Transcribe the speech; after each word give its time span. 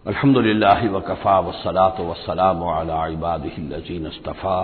अल्हम्दुलिल्लाह 0.00 0.80
वकफ़ा 0.88 1.38
वसलात 1.38 2.00
वसलाम 2.00 2.60
इबादीन 3.12 4.06
अस्तफ़ा। 4.06 4.60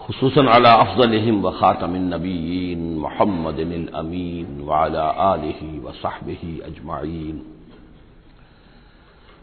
खसूसन 0.00 0.46
अला 0.46 0.72
अफजलहिम 0.74 1.40
व 1.42 1.50
ख़ातमिनबीन 1.50 2.80
मोहम्मद 3.00 3.58
अमीन 3.94 4.60
वाला 4.60 5.06
आलिहि 5.28 5.78
व 5.78 5.92
साहबिhi 5.92 6.60
अजमाइन 6.60 7.36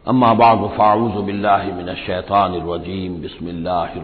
अम्मा 0.05 0.33
बाद, 0.33 0.59
फ़ाऊज़ 0.77 1.17
बिल्लाहि 1.25 1.71
मिनश 1.71 2.05
शैतानिर 2.05 2.63
रजीम, 2.69 3.21
बिस्मिल्लाहिर 3.21 4.03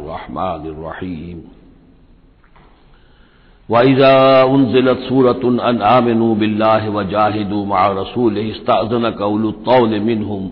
रहमानिर 3.69 3.97
रहीम 3.97 3.97
वाइजा 3.97 4.43
उनजिलत 4.43 5.61
अन 5.61 5.81
आमिनू 5.81 6.35
बिल्लाहि 6.35 6.89
व 6.89 7.03
जाहिदू 7.03 7.65
मा 7.65 7.87
रसूल 7.87 8.37
इस्ताजन 8.37 9.09
कौलुत्तौल 9.09 9.99
मिनहुम 9.99 10.49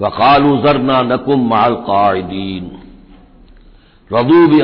वक़ालू 0.00 0.56
जरना 0.56 1.02
नकुम 1.02 1.48
माल 1.48 1.74
कायदीन 1.74 2.70
रदू 4.10 4.46
भी 4.46 4.60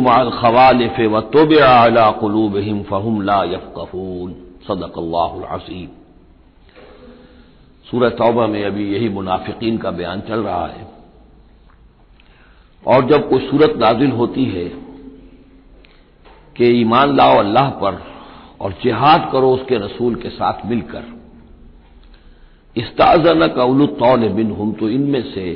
माल 0.00 0.30
खवालिफ 0.30 1.00
व 1.00 1.20
तोब 1.20 1.52
अला 1.52 2.10
कलूबहिम 2.10 2.82
फ़हुम 2.82 3.22
ला 3.22 3.44
यफ़क़ून 3.44 4.34
सदक़ल्लाहुल 4.68 5.44
सूरह 7.86 8.08
तौबा 8.08 8.46
में 8.46 8.64
अभी 8.64 8.94
यही 8.94 9.08
मुनाफिकीन 9.08 9.78
का 9.78 9.90
बयान 9.90 10.20
चल 10.20 10.40
रहा 10.40 10.66
है 10.66 10.86
और 12.86 13.06
जब 13.06 13.28
कोई 13.28 13.40
सूरत 13.40 13.74
नाजिल 13.76 14.10
होती 14.10 14.44
है 14.44 14.85
कि 16.56 16.66
ईमान 16.80 17.16
लाओ 17.16 17.36
अल्लाह 17.38 17.70
पर 17.80 18.02
और 18.60 18.72
जिहाद 18.82 19.28
करो 19.32 19.52
उसके 19.54 19.76
रसूल 19.76 20.14
के 20.14 20.30
साथ 20.30 20.66
मिलकर। 20.66 21.04
इस्ताजन 22.76 23.46
कौल 23.54 23.86
तौल 23.98 24.28
बिन 24.30 24.52
हम 24.52 24.72
तो 24.72 24.88
इनमें 24.88 25.22
से 25.32 25.46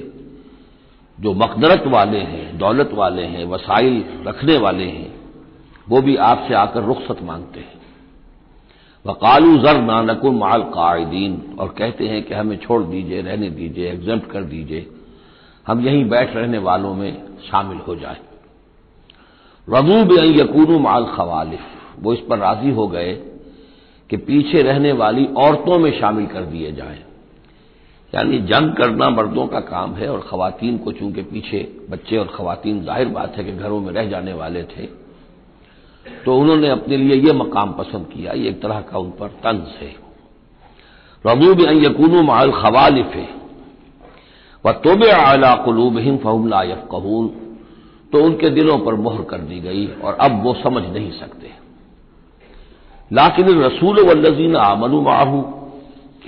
जो 1.19 1.33
मकदरत 1.35 1.87
वाले 1.87 2.19
हैं, 2.19 2.59
दौलत 2.59 2.91
वाले 2.95 3.23
हैं, 3.23 3.45
वसाइल 3.45 4.05
रखने 4.27 4.57
वाले 4.59 4.85
हैं, 4.85 5.13
वो 5.89 6.01
भी 6.01 6.17
आपसे 6.17 6.55
आकर 6.55 6.83
रुख्सत 6.83 7.23
मांगते 7.23 7.61
हैं। 7.61 7.79
वकालू 9.05 9.57
जर 9.59 9.81
नानकुम 9.83 10.39
माल 10.39 10.63
कायदीन, 10.71 11.41
और 11.61 11.75
कहते 11.79 12.09
हैं 12.09 12.23
कि 12.23 12.35
हमें 12.35 12.57
छोड़ 12.57 12.83
दीजिए, 12.85 13.21
रहने 13.23 13.51
दीजिए 13.51 13.91
एग्ज़ाम 13.91 14.19
कर 14.33 14.43
दीजिए, 14.45 14.87
हम 15.67 15.81
यहीं 15.81 16.05
बैठ 16.09 16.35
रहने 16.37 16.59
वालों 16.61 16.95
में 16.95 17.13
शामिल 17.51 17.79
हो 17.79 17.95
जाए। 17.97 18.19
रदूब 19.71 20.13
यकून 20.33 20.81
माल 20.83 21.05
खवालिफ। 21.07 21.61
वो 22.01 22.13
इस 22.13 22.21
पर 22.21 22.39
राज़ी 22.39 22.71
हो 22.73 22.87
गए 22.89 23.13
कि 24.11 24.17
पीछे 24.19 24.63
रहने 24.63 24.93
वाली 24.95 25.27
औरतों 25.39 25.79
में 25.79 25.91
शामिल 26.01 26.27
कर 26.27 26.45
दिए 26.47 26.73
जाए। 26.73 26.99
यानी 28.13 28.39
जंग 28.45 28.73
करना 28.75 29.09
मर्दों 29.11 29.47
का 29.47 29.61
काम 29.63 29.95
है 29.95 30.09
और 30.09 30.21
खातन 30.21 30.79
को 30.85 30.93
चूँकि 30.93 31.23
पीछे 31.25 31.59
बच्चे 31.91 32.17
और 32.17 32.27
खातन 32.29 32.81
ज़ाहिर 32.85 33.09
बात 33.09 33.37
है 33.37 33.45
कि 33.45 33.53
घरों 33.53 33.81
में 33.81 33.93
रह 33.93 34.09
जाने 34.09 34.33
वाले 34.35 34.63
थे 34.67 34.87
तो 36.25 36.37
उन्होंने 36.39 36.69
अपने 36.69 36.97
लिए 36.97 37.17
यह 37.19 37.33
मकाम 37.35 37.73
पसंद 37.73 38.07
किया, 38.07 38.33
ये 38.33 38.49
एक 38.49 38.61
तरह 38.63 38.81
का 38.83 38.99
उन 38.99 39.11
पर 39.11 39.29
तंज 39.45 39.69
है। 39.81 39.95
रदूब 41.25 41.61
यकून 41.85 42.21
माल 42.27 42.51
खवालिफ 42.53 43.17
व 44.65 44.73
तोब 44.81 45.05
आला 45.07 45.55
कलूब 45.57 45.99
हिम 45.99 46.17
फ़हमला 46.17 46.63
यफ़ून 46.63 47.29
तो 48.13 48.23
उनके 48.25 48.49
दिलों 48.51 48.79
पर 48.79 48.95
मोहर 48.97 49.23
कर 49.25 49.39
दी 49.41 49.59
गई 49.61 49.87
और 50.05 50.17
अब 50.21 50.43
वो 50.43 50.55
समझ 50.55 50.83
नहीं 50.85 51.11
सकते। 51.13 51.51
लाकिन 53.11 53.49
रसूल 53.61 54.01
वल्लजीन 54.05 54.57
आमनु 54.57 55.01
माहू, 55.03 55.45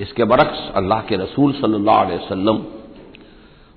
इसके 0.01 0.25
बरक्स 0.25 0.71
अल्लाह 0.77 1.01
के 1.01 1.17
रसूल 1.17 1.53
सल्लल्लाहु 1.53 2.05
अलैहि 2.05 2.19
वसल्लम 2.19 2.63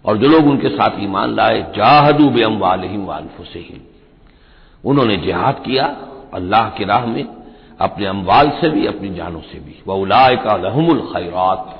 और 0.05 0.17
जो 0.17 0.27
लोग 0.27 0.47
उनके 0.47 0.69
साथ 0.69 0.99
ईमान 1.03 1.35
लाए, 1.35 1.61
जाहदू 1.75 2.29
बेम 2.29 2.57
वालहिम 2.59 3.05
वालफुसहिम 3.05 3.81
उन्होंने 4.83 5.17
जिहाद 5.17 5.61
किया 5.65 5.85
अल्लाह 6.33 6.69
की 6.69 6.85
राह 6.85 7.05
में, 7.05 7.25
अपने 7.79 8.05
अम्बाल 8.05 8.49
से 8.61 8.69
भी, 8.69 8.85
अपनी 8.87 9.09
जानों 9.15 9.41
से 9.41 9.59
भी। 9.59 9.75
वह 9.87 9.95
उलाय 9.95 10.35
का 10.35 10.55
लहमुल 10.57 10.99
खैरात। 11.07 11.73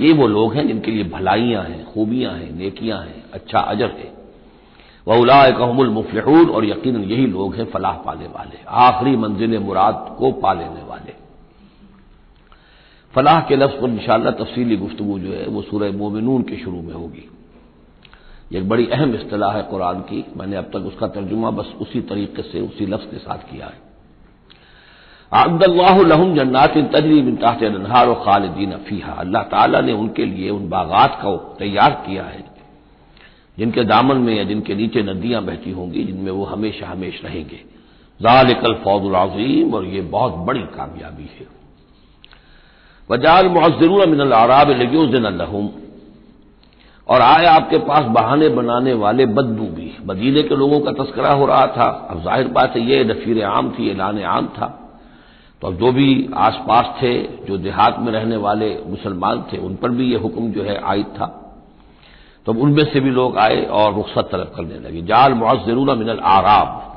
ये 0.00 0.12
वो 0.12 0.26
लोग 0.26 0.54
हैं 0.54 0.66
जिनके 0.66 0.90
लिए 0.90 1.04
भलाइयाँ 1.04 1.62
हैं, 1.64 1.84
खूबियाँ 1.84 2.32
हैं, 2.34 2.50
नेकियाँ 2.58 3.00
हैं 3.00 3.22
अच्छा 3.32 3.58
अजर 3.58 3.90
है। 3.90 4.21
वह 5.06 5.16
उलाय 5.16 5.52
कहमुल 5.52 5.88
मुफलहून, 5.88 6.50
और 6.50 6.64
यकीन 6.64 7.02
यही 7.04 7.26
लोग 7.26 7.54
हैं 7.54 7.64
फलाह 7.64 7.92
पाने 7.92 8.26
वाले, 8.26 8.58
आखिरी 8.68 9.16
मंजिल 9.16 9.58
मुराद 9.58 10.16
को 10.18 10.32
पा 10.32 10.52
लेने 10.52 10.82
वाले। 10.82 11.14
फलाह 13.14 13.40
के 13.40 13.56
लफ्ज 13.56 13.74
पर 13.74 13.88
इंशाला 13.88 14.30
तफसीली 14.30 14.76
गुफ्तु 14.76 15.18
जो 15.18 15.32
है, 15.32 15.46
वो 15.46 15.62
सूरह 15.62 15.92
मोमिनून 15.92 16.42
के 16.42 16.56
शुरू 16.56 16.82
में 16.82 16.94
होगी। 16.94 17.28
एक 18.54 18.68
बड़ी 18.68 18.86
अहम 18.86 19.12
असलाह 19.12 19.52
है 19.52 19.62
कुरान 19.62 20.00
की, 20.00 20.24
मैंने 20.36 20.56
अब 20.56 20.64
तक 20.64 20.86
उसका 20.86 21.06
तर्जुमा 21.06 21.50
बस 21.50 21.72
उसी 21.80 22.00
तरीके 22.00 22.42
से, 22.42 22.60
उसी 22.60 22.86
लफ्ज 22.86 23.04
के 23.04 23.18
साथ 23.18 23.50
किया 23.50 23.66
है। 23.66 23.80
अब्दुल्लाहम 25.32 26.34
जन्नात 26.34 26.78
तजरी 26.94 27.20
बिन 27.22 27.36
ताहत 27.36 27.62
नहार 27.62 28.12
खालिदीन 28.14 28.72
अफीहा 28.72 29.12
अल्लाह 29.12 29.42
ताला 29.42 29.80
ने 29.80 29.92
उनके 29.92 30.24
लिए 30.24 30.50
उन 30.50 30.68
बागात 30.68 31.18
को 31.22 31.36
तैयार 31.58 31.90
किया 32.06 32.24
है। 32.24 32.51
जिनके 33.62 33.84
दामन 33.84 34.16
में 34.16 34.34
या 34.34 34.44
जिनके 34.44 34.74
नीचे 34.74 35.02
नदियाँ 35.02 35.42
बहती 35.42 35.70
होंगी, 35.70 36.04
जिनमें 36.04 36.30
वो 36.32 36.44
हमेशा 36.44 36.86
हमेश 36.86 37.20
रहेंगे। 37.24 37.60
जालिकल 38.20 38.72
फौजुल 38.74 39.14
अजीम, 39.14 39.74
और 39.74 39.84
ये 39.84 40.00
बहुत 40.00 40.32
बड़ी 40.32 40.60
कामयाबी 40.60 41.22
है। 41.22 41.46
वजाल 43.10 43.48
मुआजरून 43.48 44.08
मिनल 44.08 44.32
आराब 44.32 44.70
लग्योजन 44.70 45.26
लहूम, 45.36 45.70
और 47.08 47.20
आए 47.20 47.46
आपके 47.46 47.78
पास 47.78 48.04
बहाने 48.04 48.48
बनाने 48.48 48.92
वाले 48.92 49.26
बदबू 49.26 49.66
भी। 49.66 49.92
मदीने 50.06 50.42
के 50.42 50.56
लोगों 50.56 50.80
का 50.80 50.92
तस्करा 50.92 51.32
हो 51.32 51.46
रहा 51.46 51.66
था। 51.66 52.08
अब 52.10 52.22
ज़ाहिर 52.22 52.48
बात 52.48 52.76
है, 52.76 52.82
ये 52.82 53.04
नफीर 53.04 53.44
आम 53.44 53.70
थी 53.70 53.90
ऐलान 53.90 54.22
आम 54.22 54.46
था। 54.46 54.66
तो 55.62 55.68
अब 55.68 55.76
जो 55.76 55.92
भी 55.92 56.28
आसपास 56.34 57.02
थे, 57.02 57.22
जो 57.46 57.56
देहात 57.58 57.96
में 58.00 58.12
रहने 58.12 58.36
वाले 58.36 58.78
मुसलमान 58.86 59.44
थे, 59.52 59.58
उन 59.58 59.74
पर 59.76 59.90
भी 59.90 60.10
ये 60.10 60.16
हुक्म 60.16 60.50
जो 60.52 60.62
है, 60.62 60.80
आयद 60.84 61.06
था। 61.06 61.38
तो 62.46 62.52
उनमें 62.52 62.84
से 62.84 63.00
भी 63.00 63.10
लोग 63.10 63.36
आए 63.38 63.64
और 63.64 63.94
रुख्सत 63.94 64.28
तलब 64.32 64.52
करने 64.56 64.78
लगे। 64.78 65.02
जाल 65.02 65.34
मुआजरून 65.34 65.98
मिनल 65.98 66.18
आराब। 66.18 66.88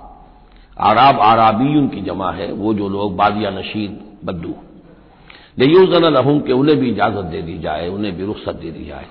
आराब 0.79 1.19
आराबी 1.19 1.77
उनकी 1.77 2.01
जमा 2.01 2.31
है, 2.31 2.51
वो 2.51 2.73
जो 2.73 2.89
लोग 2.89 3.15
बादिया 3.15 3.49
नशीन 3.49 3.97
बद्दू। 4.25 4.53
लेयूजन 5.59 6.05
लहूम 6.05 6.39
के 6.39 6.53
उन्हें 6.53 6.77
भी 6.79 6.89
इजाज़त 6.89 7.25
दे 7.25 7.41
दी 7.41 7.59
जाए, 7.59 7.87
उन्हें 7.87 8.17
भी 8.17 8.25
रुख्सत 8.25 8.55
दे 8.55 8.71
दी 8.71 8.85
जाए। 8.85 9.05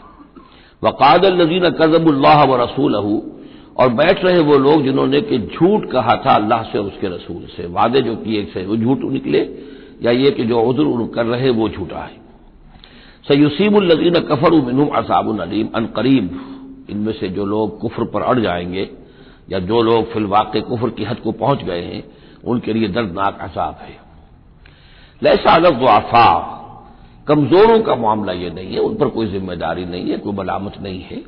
वकादल 0.84 1.42
नजीन 1.42 1.70
कजबुल्लाह 1.70 2.44
व 2.44 2.62
रसूल 2.62 2.94
और 3.76 3.88
बैठ 3.88 4.25
रहे 4.25 4.38
वो 4.38 4.58
लोग 4.58 4.82
जिन्होंने 4.82 5.20
कि 5.20 5.38
झूठ 5.38 5.90
कहा 5.90 6.22
था 6.26 6.34
अल्लाह 6.34 6.62
से 6.62 6.78
और 6.78 6.84
उसके 6.84 7.08
रसूल 7.08 7.46
से। 7.56 7.66
वादे 7.66 8.00
जो 8.00 8.16
किए 8.16 8.44
थे, 8.44 8.66
वो 8.66 8.76
झूठ 8.76 8.98
निकले, 8.98 9.38
या 10.02 10.10
ये 10.10 10.31
कि 10.31 10.44
जो 10.44 10.60
उजुर 10.60 11.12
कर 11.14 11.26
रहे, 11.26 11.50
वो 11.50 11.69
झूठा 11.69 11.98
है। 11.98 12.24
सयुसीबुल्लजीन 13.29 14.21
कफर 14.21 14.50
मिनुम 14.50 14.88
असाबुल 14.88 15.38
अलीम, 15.38 15.69
अन 15.75 15.87
करीब। 15.87 16.41
इनमें 16.91 17.12
से 17.12 17.29
जो 17.29 17.44
लोग 17.47 17.79
कुफर 17.81 18.05
पर 18.05 18.23
अड़ 18.23 18.41
जाएँगे, 18.41 18.91
या 19.50 19.59
जो 19.59 19.82
लोग 19.82 20.12
फिलवाक 20.12 20.56
कुफर 20.56 20.91
की 20.91 21.05
हद 21.05 21.17
को 21.17 21.32
पहुँच 21.32 21.62
गए 21.62 21.82
हैं, 21.82 22.05
उनके 22.44 22.73
लिए 22.73 22.88
दर्दनाक 22.88 23.38
असाब 23.41 23.79
है। 23.82 23.97
लैसा 25.23 25.55
अलग 25.55 25.85
आफा 25.85 26.50
कमजोरों 27.29 27.81
का 27.81 27.94
मामला 27.94 28.32
ये 28.32 28.50
नहीं 28.50 28.73
है, 28.73 28.79
उन 28.79 28.94
पर 28.94 29.09
कोई 29.09 29.27
ज़िम्मेदारी 29.27 29.85
नहीं 29.85 30.11
है, 30.11 30.19
कोई 30.19 30.32
मलामत 30.32 30.73
नहीं 30.82 31.00
है। 31.00 31.23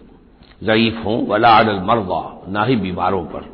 ज़यीफ 0.65 1.03
हों, 1.05 1.27
वला 1.27 1.59
अडल 1.59 1.81
मरवा 1.81 2.43
ना 2.49 2.65
ही 2.65 2.77
बीमारों 2.77 3.25
पर। 3.25 3.45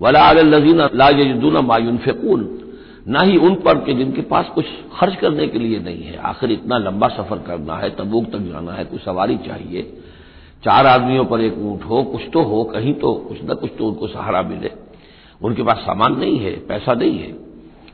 वला 0.00 0.28
अडल 0.28 0.54
लजीना 0.54 0.88
लाजून 0.94 1.66
मायून 1.66 1.98
फेकून 1.98 2.61
ना 3.06 3.20
ही 3.20 3.36
उन 3.38 3.54
पर 3.56 3.78
कि 3.84 3.94
जिनके 3.94 4.22
पास 4.22 4.48
कुछ 4.54 4.66
खर्च 4.92 5.14
करने 5.16 5.46
के 5.46 5.58
लिए 5.58 5.78
नहीं 5.80 6.02
है। 6.02 6.16
आखिर 6.24 6.50
इतना 6.50 6.78
लंबा 6.78 7.08
सफ़र 7.08 7.38
करना 7.38 7.76
है, 7.76 7.90
तबूक 7.90 8.26
तक 8.26 8.50
जाना 8.50 8.72
है 8.72 8.84
कुछ 8.84 9.00
सवारी 9.00 9.36
चाहिए। 9.38 9.82
चार 10.62 10.86
आदमियों 10.86 11.24
पर 11.24 11.40
एक 11.40 11.58
ऊँट 11.60 11.84
हो, 11.84 12.02
कुछ 12.04 12.22
तो 12.32 12.42
हो, 12.42 12.62
कहीं 12.64 12.94
तो 12.94 13.12
कुछ 13.28 13.38
न 13.44 13.54
कुछ 13.54 13.70
तो 13.78 13.86
उनको 13.86 14.06
सहारा 14.08 14.42
मिले। 14.44 14.70
उनके 15.40 15.62
पास 15.62 15.78
सामान 15.78 16.18
नहीं 16.18 16.38
है, 16.38 16.52
पैसा 16.66 16.94
नहीं 16.94 17.18
है। 17.18 17.30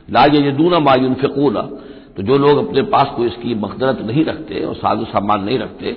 लाज 0.09 0.35
यदूना 0.37 0.79
मायून 0.79 1.13
फेकूना 1.13 1.61
तो 2.17 2.23
जो 2.23 2.37
लोग 2.37 2.57
अपने 2.59 2.81
पास 2.91 3.11
कोई 3.15 3.27
इसकी 3.27 3.55
मकदरत 3.55 3.99
नहीं 4.01 4.23
रखते 4.25 4.63
और 4.65 4.75
साधु 4.75 5.05
सामान 5.05 5.43
नहीं 5.43 5.57
रखते 5.59 5.91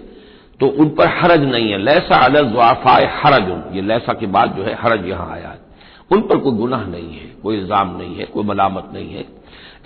तो 0.61 0.67
उन 0.69 0.89
पर 0.89 1.07
हरज 1.13 1.45
नहीं 1.45 1.71
है। 1.71 1.79
लैसा 1.79 2.17
अलजाफा 2.17 2.95
हरज 3.21 3.77
ये 3.77 3.83
लैसा 3.83 4.13
के 4.13 4.27
बाद 4.29 4.55
जो 4.57 4.63
है 4.63 4.75
हरज 4.81 5.09
यहाँ 5.09 5.31
आया 5.33 5.49
है। 5.49 5.61
उन 6.13 6.21
पर 6.21 6.39
कोई 6.39 6.53
गुनाह 6.53 6.87
नहीं 6.87 7.13
है, 7.13 7.27
कोई 7.43 7.57
इल्ज़ाम 7.57 7.97
नहीं 7.99 8.15
है, 8.17 8.25
कोई 8.25 8.45
मलामत 8.45 8.91
नहीं 8.95 9.15
है। 9.15 9.25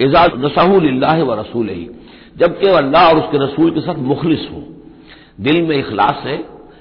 एजाज 0.01 0.31
नसाहुल 0.37 1.05
व 1.23 1.39
रसूल 1.41 1.69
ही 1.69 1.89
जबकि 2.37 2.67
अल्लाह 2.69 3.09
और 3.11 3.19
उसके 3.19 3.39
रसूल 3.39 3.71
के 3.71 3.81
साथ 3.81 3.99
मुखलिस 4.05 4.49
हो। 4.53 4.63
दिल 5.41 5.63
में 5.63 5.77
इखलास 5.79 6.23
है, 6.25 6.39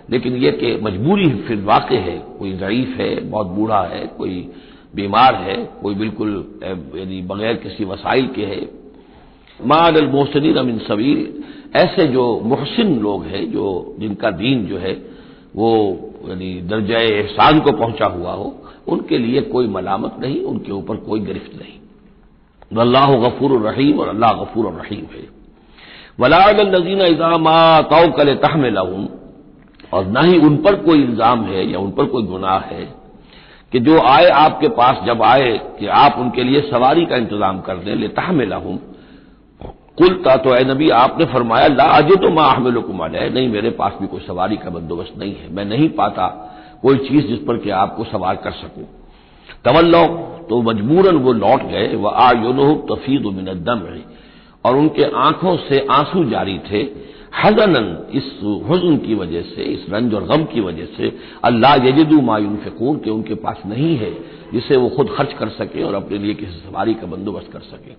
लेकिन 0.10 0.36
यह 0.36 0.52
कि 0.52 0.76
मजबूरी 0.84 1.30
फिर 1.48 1.62
वाक़ 1.64 1.94
है, 1.94 2.18
कोई 2.40 2.52
ज़यीफ 2.54 2.98
है, 3.00 3.16
बहुत 3.22 3.48
बूढ़ा 3.48 3.82
है, 3.84 4.06
कोई 4.18 4.50
बीमार 4.96 5.36
है, 5.36 5.56
कोई 5.82 5.96
बिल्कुल 5.96 6.32
यानी 6.96 7.22
बगैर 7.22 7.56
किसी 7.64 7.86
वसाइल 7.86 8.28
के 8.28 8.46
है। 8.46 8.62
माद 9.60 9.98
मोहसिन 10.06 10.56
अमिन 10.56 10.78
सबीर 10.80 11.18
ऐसे 11.76 12.08
जो 12.08 12.24
मोहसिन 12.44 13.00
लोग 13.00 13.24
हैं, 13.24 13.52
जो 13.52 13.96
जिनका 14.00 14.32
दीन 14.32 14.66
जो 14.66 14.78
है 14.78 14.94
वो, 15.56 15.70
यानी 16.30 16.54
दर्जा 16.70 16.98
एहसान 17.00 17.60
को 17.60 17.72
पहुँचा 17.74 18.06
हुआ 18.08 18.32
हो, 18.34 18.54
उनके 18.88 19.18
लिए 19.18 19.42
कोई 19.52 19.68
मलामत 19.68 20.16
नहीं, 20.20 20.42
उनके 20.44 20.72
ऊपर 20.72 20.96
कोई 21.04 21.20
गिरफ्त 21.20 21.56
नहीं। 21.56 21.78
अल्लाह 22.80 23.16
गफूर 23.20 23.60
रहीम 23.62 24.00
और 24.00 24.08
अल्लाह 24.10 24.34
गफूर 24.34 24.72
रहीम 24.74 25.06
है। 25.14 25.24
वलाजीन 26.20 27.02
इजामा 27.04 27.82
ताउ 27.84 28.12
कल 28.12 28.34
तहमल 28.38 28.78
और 29.94 30.06
न 30.08 30.26
ही 30.26 30.38
उन 30.40 30.56
पर 30.58 30.76
कोई 30.84 31.02
इल्ज़ाम 31.04 31.44
है 31.46 31.66
या 31.72 31.80
उन 31.80 31.92
पर 31.92 32.06
कोई 32.06 32.24
गुनाह 32.24 32.60
है 32.66 32.86
कि 33.74 33.80
जो 33.80 34.00
आए 34.02 34.30
आपके 34.30 34.68
पास, 34.70 35.06
जब 35.06 35.22
आए 35.24 35.52
कि 35.80 35.88
आप 35.96 36.16
उनके 36.20 36.44
लिए 36.44 36.62
सवारी 36.62 37.06
का 37.06 37.16
इंतज़ाम 37.18 37.60
कर 37.62 37.78
दें 37.78 37.96
ले 37.96 38.08
तहमल 38.10 38.54
कुलता 39.98 40.36
तो 40.38 40.56
ए 40.56 40.64
नबी, 40.64 40.90
आपने 40.92 41.26
फरमाया, 41.26 41.68
ला 41.70 41.84
अजय 41.98 42.16
तो 42.18 42.30
माँ 42.32 42.50
अहमल 42.54 42.80
कुमार 42.82 43.16
है 43.16 43.30
नहीं, 43.34 43.50
मेरे 43.50 43.70
पास 43.72 43.94
भी 44.02 44.08
कोई 44.08 44.22
सवारी 44.22 44.58
का 44.58 44.70
बंदोबस्त 44.70 45.18
नहीं 45.20 45.36
है। 45.36 45.54
मैं 45.56 45.66
नहीं 45.66 45.90
पाता 45.92 46.28
कोई 46.82 46.98
चीज़ 47.00 47.28
जिस 47.28 47.40
पर 47.40 47.58
कि 47.58 47.70
आपको 47.78 48.04
सवार 48.04 48.36
कर 48.36 48.52
सकूँ। 48.54 48.84
तवल्लो 49.66 50.06
तो 50.50 50.62
मजबूरन 50.62 51.16
वो 51.18 51.34
लौट 51.34 51.64
गए 51.64 51.96
वह 51.96 52.12
आ 52.12 52.32
योनो 52.34 52.74
तफीद 52.90 53.26
मिनदम 53.36 53.82
और 54.66 54.76
उनके 54.76 55.04
आँखों 55.20 55.56
से 55.60 55.86
आँसू 55.92 56.24
जारी 56.30 56.58
थे। 56.70 56.82
हजनन, 57.36 57.88
इस 58.14 58.28
हजन 58.70 58.98
की 58.98 59.16
वजह 59.16 59.42
से, 59.44 59.64
इस 59.64 59.86
रंज 59.90 60.14
और 60.14 60.24
गम 60.24 60.44
की 60.44 60.62
वजह 60.62 60.86
से, 60.98 61.12
अल्लाह 61.44 61.76
यजिदू 61.86 62.22
मायून 62.22 62.56
फेकून 62.58 62.98
के 63.00 63.10
उनके 63.10 63.36
पास 63.36 63.62
नहीं 63.66 63.96
है 63.98 64.12
जिसे 64.54 64.78
वो 64.78 64.90
खुद 64.90 65.10
खर्च 65.18 65.34
कर 65.34 65.50
सके 65.50 65.84
और 65.84 65.96
अपने 65.96 66.18
लिए 66.18 66.34
किसी 66.34 66.60
सवारी 66.60 66.94
का 66.94 67.08
बंदोबस्त 67.08 67.52
कर 67.54 67.60
सके। 67.62 67.94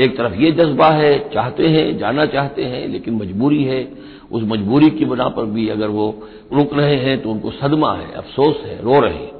एक 0.00 0.16
तरफ़ 0.16 0.34
ये 0.34 0.50
जज्बा 0.50 0.90
है, 0.90 1.28
चाहते 1.30 1.68
हैं, 1.68 1.98
जाना 1.98 2.24
चाहते 2.26 2.64
हैं, 2.64 2.88
लेकिन 2.88 3.14
मजबूरी 3.14 3.64
है। 3.64 3.88
उस 4.32 4.42
मजबूरी 4.42 4.90
की 4.90 5.04
बना 5.04 5.28
पर 5.28 5.44
भी 5.44 5.68
अगर 5.68 5.88
वो 5.88 6.28
रुक 6.52 6.74
रहे 6.74 6.96
हैं 6.96 7.22
तो 7.22 7.30
उनको 7.30 7.50
सदमा 7.50 7.92
है, 7.94 8.12
अफसोस 8.12 8.62
है, 8.66 8.82
रो 8.82 9.00
रहे 9.00 9.14
हैं। 9.14 9.32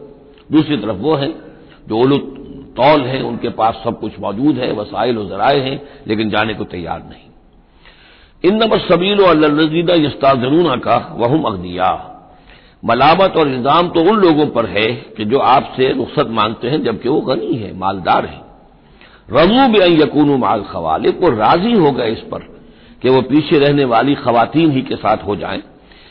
दूसरी 0.53 0.77
तरफ़ 0.77 0.97
वो 0.97 1.15
है, 1.15 1.29
जो 1.89 1.99
उलुत 1.99 2.35
तौल 2.77 3.01
है, 3.01 3.23
उनके 3.23 3.49
पास 3.49 3.81
सब 3.85 4.01
कुछ 4.01 4.19
मौजूद 4.21 4.59
है, 4.59 4.73
वसाइल 4.73 5.19
और 5.19 5.29
जराए 5.29 5.61
हैं, 5.61 5.81
लेकिन 6.07 6.31
जाने 6.31 6.55
को 6.55 6.65
तैयार 6.65 7.03
नहीं। 7.03 7.27
इन 8.45 8.63
नबर 8.65 8.79
सबील 8.79 9.25
अल्लाजीदा 9.25 9.95
यस्ताजरूना 9.95 10.77
का, 10.77 11.17
वहम 11.19 11.43
अगदिया 11.43 12.15
मलामत 12.85 13.37
और 13.37 13.49
इल्ज़ाम 13.49 13.89
तो 13.89 14.01
उन 14.01 14.21
लोगों 14.21 14.47
पर 14.47 14.67
है 14.67 14.87
कि 15.17 15.25
जो 15.25 15.39
आपसे 15.39 15.93
रुख्सत 15.93 16.29
मांगते 16.31 16.69
हैं, 16.69 16.83
जबकि 16.83 17.09
वो 17.09 17.21
गनी 17.21 17.55
है, 17.55 17.77
मालदार 17.79 18.27
है। 18.27 18.48
रजू 19.29 19.67
बे 19.69 19.87
यकून 19.95 20.31
माल 20.41 20.63
खवाले 20.63 21.11
को 21.13 21.31
राज़ी 21.31 21.73
हो 21.75 21.91
गए 21.93 22.11
इस 22.13 22.21
पर 22.31 22.47
कि 23.03 23.11
वो 23.11 23.21
पीछे 23.23 23.59
रहने 23.59 23.85
वाली 23.85 24.15
खवतिन 24.17 24.71
ही 24.71 24.83
के 24.83 24.97
साथ 24.97 25.27
हो 25.27 25.37
जाएँ। 25.37 25.63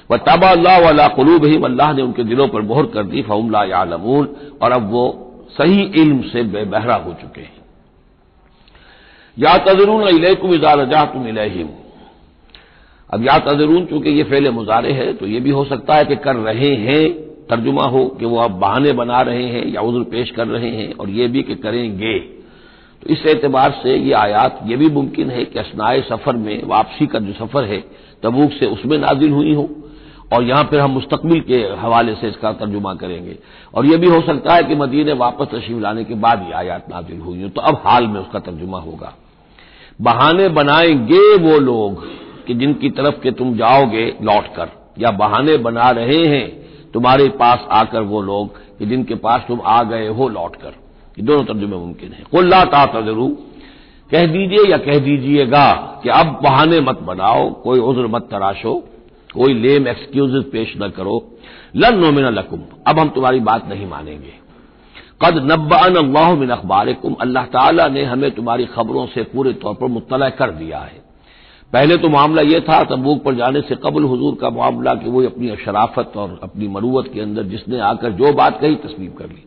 व 0.10 0.18
तबा 0.20 0.52
वाला 0.80 1.08
कलूब 1.16 1.46
ही 1.46 1.56
अल्लाह 1.66 1.94
ने 1.94 2.02
उनके 2.02 2.24
दिलों 2.24 2.48
पर 2.48 2.62
मोहर 2.62 2.86
कर 2.86 3.04
दी 3.06 3.22
फमला 3.22 3.64
यालमून, 3.66 4.28
और 4.62 4.72
अब 4.72 4.90
वो 4.92 5.04
सही 5.52 5.82
इल्म 5.96 6.22
से 6.24 6.44
बेबहरा 6.46 6.96
हो 6.98 7.14
चुके 7.14 7.42
हैं। 7.42 7.56
या 9.38 9.58
तजरून 9.66 10.08
इलेकुम 10.10 10.54
इजार 10.54 10.86
जा 10.86 11.04
तुम 11.06 11.28
इलहिम। 11.28 11.68
अब 13.10 13.24
या 13.24 13.38
तजरून, 13.42 13.86
चूँकि 13.86 14.10
ये 14.10 14.24
फेले 14.24 14.50
मुजारे 14.52 14.94
है 14.94 15.12
तो 15.14 15.28
ये 15.28 15.40
भी 15.40 15.50
हो 15.50 15.64
सकता 15.66 15.96
है 15.96 16.06
कि 16.06 16.16
कर 16.18 16.36
रहे 16.38 16.74
हैं, 16.78 17.04
तर्जुमा 17.50 17.84
हो 17.86 18.06
कि 18.20 18.26
वो 18.26 18.40
अब 18.40 18.60
बहाने 18.60 18.92
बना 18.94 19.22
रहे 19.24 19.46
हैं 19.46 19.66
या 19.66 19.82
उज्र 19.82 20.04
पेश 20.12 20.32
कर 20.32 20.48
रहे 20.48 20.70
हैं, 20.72 20.94
और 20.94 21.10
ये 21.10 21.28
भी 21.28 21.44
कि 21.44 21.56
करेंगे। 21.58 22.18
तो 23.04 23.10
इस 23.10 23.26
एतबार 23.26 23.72
से 23.84 23.98
ये 23.98 24.14
आयात 24.14 24.60
ये 24.66 24.76
भी 24.76 24.90
मुमकिन 24.90 25.30
है 25.30 25.44
कि 25.46 25.60
असनाए 25.60 26.02
सफ़र 26.02 26.36
में, 26.36 26.62
वापसी 26.66 27.08
का 27.08 27.20
जो 27.20 27.34
सफ़र 27.36 27.64
है, 27.64 27.84
तबूक 28.24 28.52
से 28.52 28.66
उसमें 28.66 28.98
नाजिल 28.98 29.32
हुई 29.32 29.54
हो। 29.54 29.70
और 30.34 30.44
यहाँ 30.44 30.64
फिर 30.64 30.80
हम 30.80 30.92
मुस्तकबिल 30.92 31.40
के 31.42 31.58
हवाले 31.80 32.14
से 32.16 32.28
इसका 32.28 32.52
तर्जुमा 32.54 32.94
करेंगे। 32.94 33.38
और 33.74 33.86
यह 33.86 33.98
भी 33.98 34.08
हो 34.08 34.22
सकता 34.22 34.54
है 34.54 34.64
कि 34.64 34.76
मदीने 34.76 35.14
वापस 35.14 35.48
तशीफ 35.48 35.82
लाने 35.82 36.04
के 36.04 36.14
बाद 36.16 36.42
ये 36.42 36.54
आयात 36.54 36.90
नाजिल 36.90 37.20
हुई 37.20 37.44
हो 37.44 37.50
तो 37.50 37.62
अब 37.62 37.82
हाल 37.86 38.08
में 38.08 38.20
उसका 38.20 38.40
तर्जुमा 38.40 38.80
होगा। 38.80 39.14
बहाने 40.02 40.48
बनाएँगे 40.50 41.36
वो 41.38 41.58
लोग 41.60 42.04
कि 42.46 42.54
जिनकी 42.54 42.90
तरफ़ 42.90 43.20
के 43.20 43.32
तुम 43.32 43.56
जाओगे 43.58 44.06
लौट 44.22 44.48
कर, 44.56 44.70
या 45.00 45.12
बहाने 45.12 45.58
बना 45.58 45.90
रहे 45.92 46.26
हैं, 46.26 46.92
तुम्हारे 46.92 47.28
पास 47.30 47.66
आकर 47.72 48.02
वो 48.02 48.22
लोग 48.22 48.58
कि 48.80 48.86
जिनके 48.86 49.16
पास 49.16 49.46
तुम 49.48 49.62
आ 49.62 49.82
गए 49.84 50.08
हो 50.08 50.28
लौट 50.30 50.56
कर। 50.56 50.74
ये 51.18 51.24
दोनों 51.24 51.44
तर्जुमे 51.44 51.76
मुमकिन 51.76 52.12
है। 52.12 52.24
कुल्ला 52.32 52.64
तातरू 52.66 53.28
कह 54.12 54.26
दीजिए 54.26 54.70
या 54.72 54.78
कह 54.78 55.00
दीजिएगा 55.00 55.74
कि 56.04 56.10
अब 56.10 56.40
बहाने 56.44 56.80
मत 56.82 57.00
बनाओ, 57.02 57.50
कोई 57.54 57.80
उज्र 57.80 58.08
मत 58.08 58.28
तराशो, 58.32 58.74
कोई 59.34 59.54
लेम 59.54 59.88
एक्सक्यूज 59.88 60.44
पेश 60.52 60.74
न 60.78 60.90
करो। 60.90 61.16
लन 61.76 61.98
नोमिना 61.98 62.30
लकुम, 62.30 62.62
अब 62.88 63.00
हम 63.00 63.10
तुम्हारी 63.10 63.40
बात 63.40 63.68
नहीं 63.70 63.88
मानेंगे। 63.88 64.34
कद 65.22 65.38
नब्बान 65.52 65.96
अल्लाह 65.96 66.34
मिन 66.36 66.50
अखबार 66.50 66.88
अल्लाह 67.22 67.46
ताला 67.46 67.88
ने 67.88 68.04
हमें 68.04 68.30
तुम्हारी 68.32 68.66
खबरों 68.66 69.06
से 69.08 69.24
पूरे 69.24 69.54
तौर 69.54 69.74
पर 69.74 69.88
मुतला 69.88 70.30
कर 70.30 70.52
दिया 70.52 70.80
है। 70.80 71.06
पहले 71.74 71.98
तो 71.98 72.10
मामला 72.10 72.42
यह 72.42 72.60
था, 72.60 72.84
तबूक 72.84 73.24
पर 73.24 73.36
जाने 73.36 73.62
से 73.62 73.76
कबल 73.76 74.04
हजूर 74.04 74.36
का 74.42 74.50
मामला 74.50 74.94
कि 74.96 75.10
वो 75.10 75.24
अपनी 75.24 75.56
शराफत 75.66 76.14
और 76.16 76.40
अपनी 76.44 76.68
मरूवत 76.68 77.10
के 77.14 77.22
अंदर 77.22 77.44
जिसने 77.44 77.80
आकर 77.80 78.12
जो 78.12 78.34
बात 78.34 78.60
कही, 78.62 78.76
तस्लीम 78.78 79.12
कर 79.12 79.26
ली। 79.26 79.44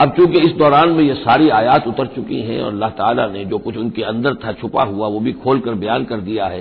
अब 0.00 0.10
चूँकि 0.10 0.38
इस 0.38 0.52
दौरान 0.52 0.88
में 0.88 1.02
ये 1.04 1.14
सारी 1.14 1.48
आयात 1.48 1.86
उतर 1.86 2.06
चुकी 2.06 2.40
हैं 2.40 2.60
और 2.60 2.72
अल्लाह 2.72 2.90
ताला 2.90 3.26
ने 3.26 3.44
जो 3.44 3.58
कुछ 3.58 3.76
उनके 3.76 4.02
अंदर 4.02 4.34
था, 4.34 4.52
छुपा 4.52 4.82
हुआ, 4.82 5.08
वो 5.08 5.20
भी 5.20 5.32
खोलकर 5.32 5.74
बयान 5.74 6.04
कर 6.04 6.20
दिया 6.20 6.46
है। 6.46 6.60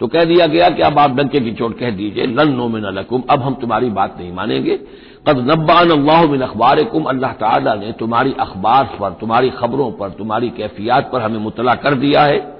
तो 0.00 0.06
कह 0.06 0.24
दिया 0.24 0.46
गया 0.46 0.70
कि 0.70 0.82
अब 0.82 0.98
आप 0.98 1.10
डंके 1.10 1.40
की 1.40 1.52
चोट 1.52 1.78
कह 1.78 1.90
दीजिए, 1.90 2.26
लन 2.26 2.52
नो 2.52 2.68
मिन 2.68 2.84
अलकुम 2.84 3.22
अब 3.30 3.42
हम 3.42 3.54
तुम्हारी 3.54 3.90
बात 3.90 4.16
नहीं 4.18 4.32
मानेंगे। 4.32 4.76
कद 5.28 5.38
नब्बान 5.50 5.90
अल्लाह 5.90 6.24
मिन 6.26 6.40
अखबार 6.40 6.82
कुम 6.84 7.04
अल्लाह 7.04 7.32
ताला 7.32 7.74
ने 7.74 7.92
तुम्हारी 7.92 8.34
अखबार 8.40 8.84
पर, 9.00 9.10
तुम्हारी 9.10 9.50
खबरों 9.50 9.90
पर, 9.92 10.10
तुम्हारी 10.10 10.48
कैफियात 10.50 11.10
पर 11.12 11.22
हमें 11.22 11.38
मुतला 11.38 11.74
कर 11.74 11.94
दिया 11.94 12.22
है। 12.22 12.53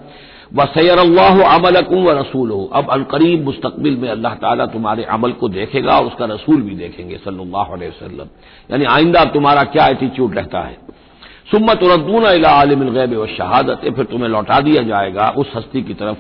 व 0.53 0.65
सैर 0.69 0.99
अल्लाह 0.99 1.43
अमलकुम 1.49 2.05
व 2.05 2.11
रसूल 2.19 2.51
हो 2.51 2.65
अब 2.75 2.91
अनकरीब 2.91 3.45
मुस्तबिल 3.45 3.97
में 3.97 4.09
अल्लाह 4.11 4.35
ताला 4.43 4.67
तुम्हारे 4.69 5.05
अमल 5.11 5.33
को 5.41 5.49
देखेगा 5.51 5.99
और 5.99 6.07
उसका 6.07 6.25
रसूल 6.33 6.63
भी 6.63 6.75
देखेंगे 6.77 7.17
सल्लल्लाहु 7.25 7.75
अलैहि 7.75 7.91
वसल्लम 7.91 8.29
यानी 8.71 8.85
आइंदा 8.91 9.25
तुम्हारा 9.35 9.65
क्या 9.73 9.87
एटीट्यूड 9.89 10.35
रहता 10.35 10.61
है 10.61 10.77
सुम्मत 11.51 11.81
रद्दून 11.85 12.25
आलिम 12.27 12.89
गैब 12.91 13.15
व 13.15 13.27
शहादत 13.37 13.91
फिर 13.97 14.05
तुम्हें 14.07 14.29
लौटा 14.29 14.61
दिया 14.61 14.83
जाएगा 14.85 15.29
उस 15.39 15.53
हस्ती 15.57 15.83
की 15.83 15.95
तरफ़ 15.95 16.19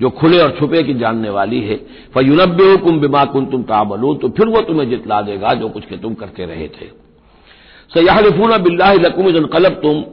जो 0.00 0.10
खुले 0.12 0.40
और 0.40 0.50
छुपे 0.58 0.82
की 0.82 0.94
जानने 0.96 1.30
वाली 1.30 1.60
है 1.62 1.76
फयुनब 2.14 2.58
कुम 2.82 3.00
बिमा 3.00 3.24
कुन 3.32 3.46
तुम 3.46 3.62
ताबलू 3.64 4.14
तो 4.22 4.28
फिर 4.36 4.48
वो 4.48 4.60
तुम्हें 4.62 4.88
जितला 4.90 5.20
देगा 5.22 5.54
जो 5.60 5.68
कुछ 5.68 5.84
के 5.84 5.96
तुम 5.98 6.14
करते 6.14 6.46
रहे 6.46 6.68
थे 6.70 6.90
सयाहफून 7.92 8.56
बिल्ला 8.62 8.92
लकुम 8.98 9.46
कलब 9.48 9.80
तुम 9.82 10.04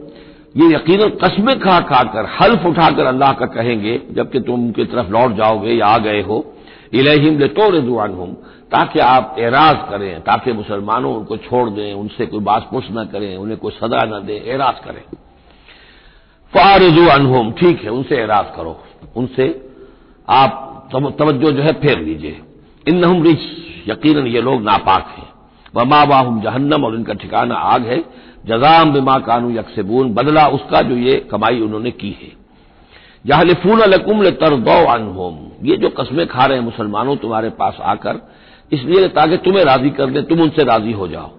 ये 0.54 0.66
यकीन 0.74 1.08
कस्में 1.22 1.58
खा 1.60 1.78
खाकर 1.82 2.26
हल्फ 2.32 2.66
उठाकर 2.66 3.06
अल्लाह 3.06 3.32
का 3.32 3.46
कहेंगे, 3.48 4.00
जबकि 4.10 4.40
तुम 4.40 4.64
उनकी 4.64 4.84
तरफ़ 4.84 5.10
लौट 5.10 5.36
जाओगे 5.36 5.72
या 5.72 5.86
आ 5.86 5.98
गए 5.98 6.20
हो। 6.22 6.44
इलहिम 6.92 7.38
ले 7.38 7.48
तो 7.48 7.70
रिजुआन 7.70 8.12
हम 8.12 8.32
ताकि 8.72 8.98
आप 8.98 9.36
एराज 9.38 9.76
करें, 9.90 10.20
ताकि 10.20 10.52
मुसलमानों 10.52 11.14
उनको 11.14 11.36
छोड़ 11.36 11.68
दें, 11.70 11.92
उनसे 11.94 12.26
कोई 12.26 12.40
बात 12.40 12.68
पुछ 12.70 12.84
न 12.92 13.04
करें, 13.04 13.36
उन्हें 13.36 13.58
कोई 13.58 13.72
सदा 13.72 14.02
न 14.04 14.24
दें, 14.26 14.40
एराज 14.44 14.78
करें। 14.84 15.02
फारजू 16.52 17.06
अनहुम, 17.08 17.52
ठीक 17.52 17.82
है, 17.84 17.90
उनसे 17.90 18.16
एराज 18.16 18.46
करो। 18.56 18.76
उनसे 19.16 19.46
आप 20.28 20.88
तवज्जो 20.92 21.50
जो 21.52 21.62
है 21.62 21.72
फेर 21.72 21.98
लीजिए। 21.98 22.40
इन 22.88 22.98
नहम 22.98 23.22
रिच 23.22 23.40
यकीन 23.88 24.26
ये 24.26 24.40
लोग 24.40 24.62
नापाक 24.62 25.14
हैं। 25.18 25.28
वमा 25.74 26.04
बाहुम 26.04 26.40
जहन्नम, 26.40 26.84
और 26.84 26.94
इनका 26.94 27.14
ठिकाना 27.14 27.54
आग 27.54 27.86
है। 27.86 27.98
जजाम 28.46 28.92
बिमा 28.92 29.18
कानू 29.18 29.50
यकसेबून, 29.50 30.14
बदला 30.14 30.46
उसका 30.46 30.82
जो 30.82 30.96
ये 30.96 31.16
कमाई 31.30 31.60
उन्होंने 31.60 31.90
की 31.90 32.10
है। 32.22 32.32
जहलिफून 33.26 33.80
लकुम 33.80 34.22
ले 34.22 34.30
तरदौ 34.30 34.84
अनहोम। 34.84 35.38
ये 35.62 35.76
जो 35.76 35.88
कस्में 35.88 36.26
खा 36.26 36.46
रहे 36.46 36.58
हैं 36.58 36.64
मुसलमानों, 36.64 37.16
तुम्हारे 37.16 37.50
पास 37.50 37.76
आकर, 37.80 38.20
इसलिए 38.72 39.08
ताकि 39.08 39.36
तुम्हें 39.36 39.64
राज़ी 39.64 39.90
कर 39.90 40.10
दे, 40.10 40.22
तुम 40.22 40.40
उनसे 40.40 40.64
राज़ी 40.64 40.92
हो 40.92 41.08
जाओ। 41.08 41.30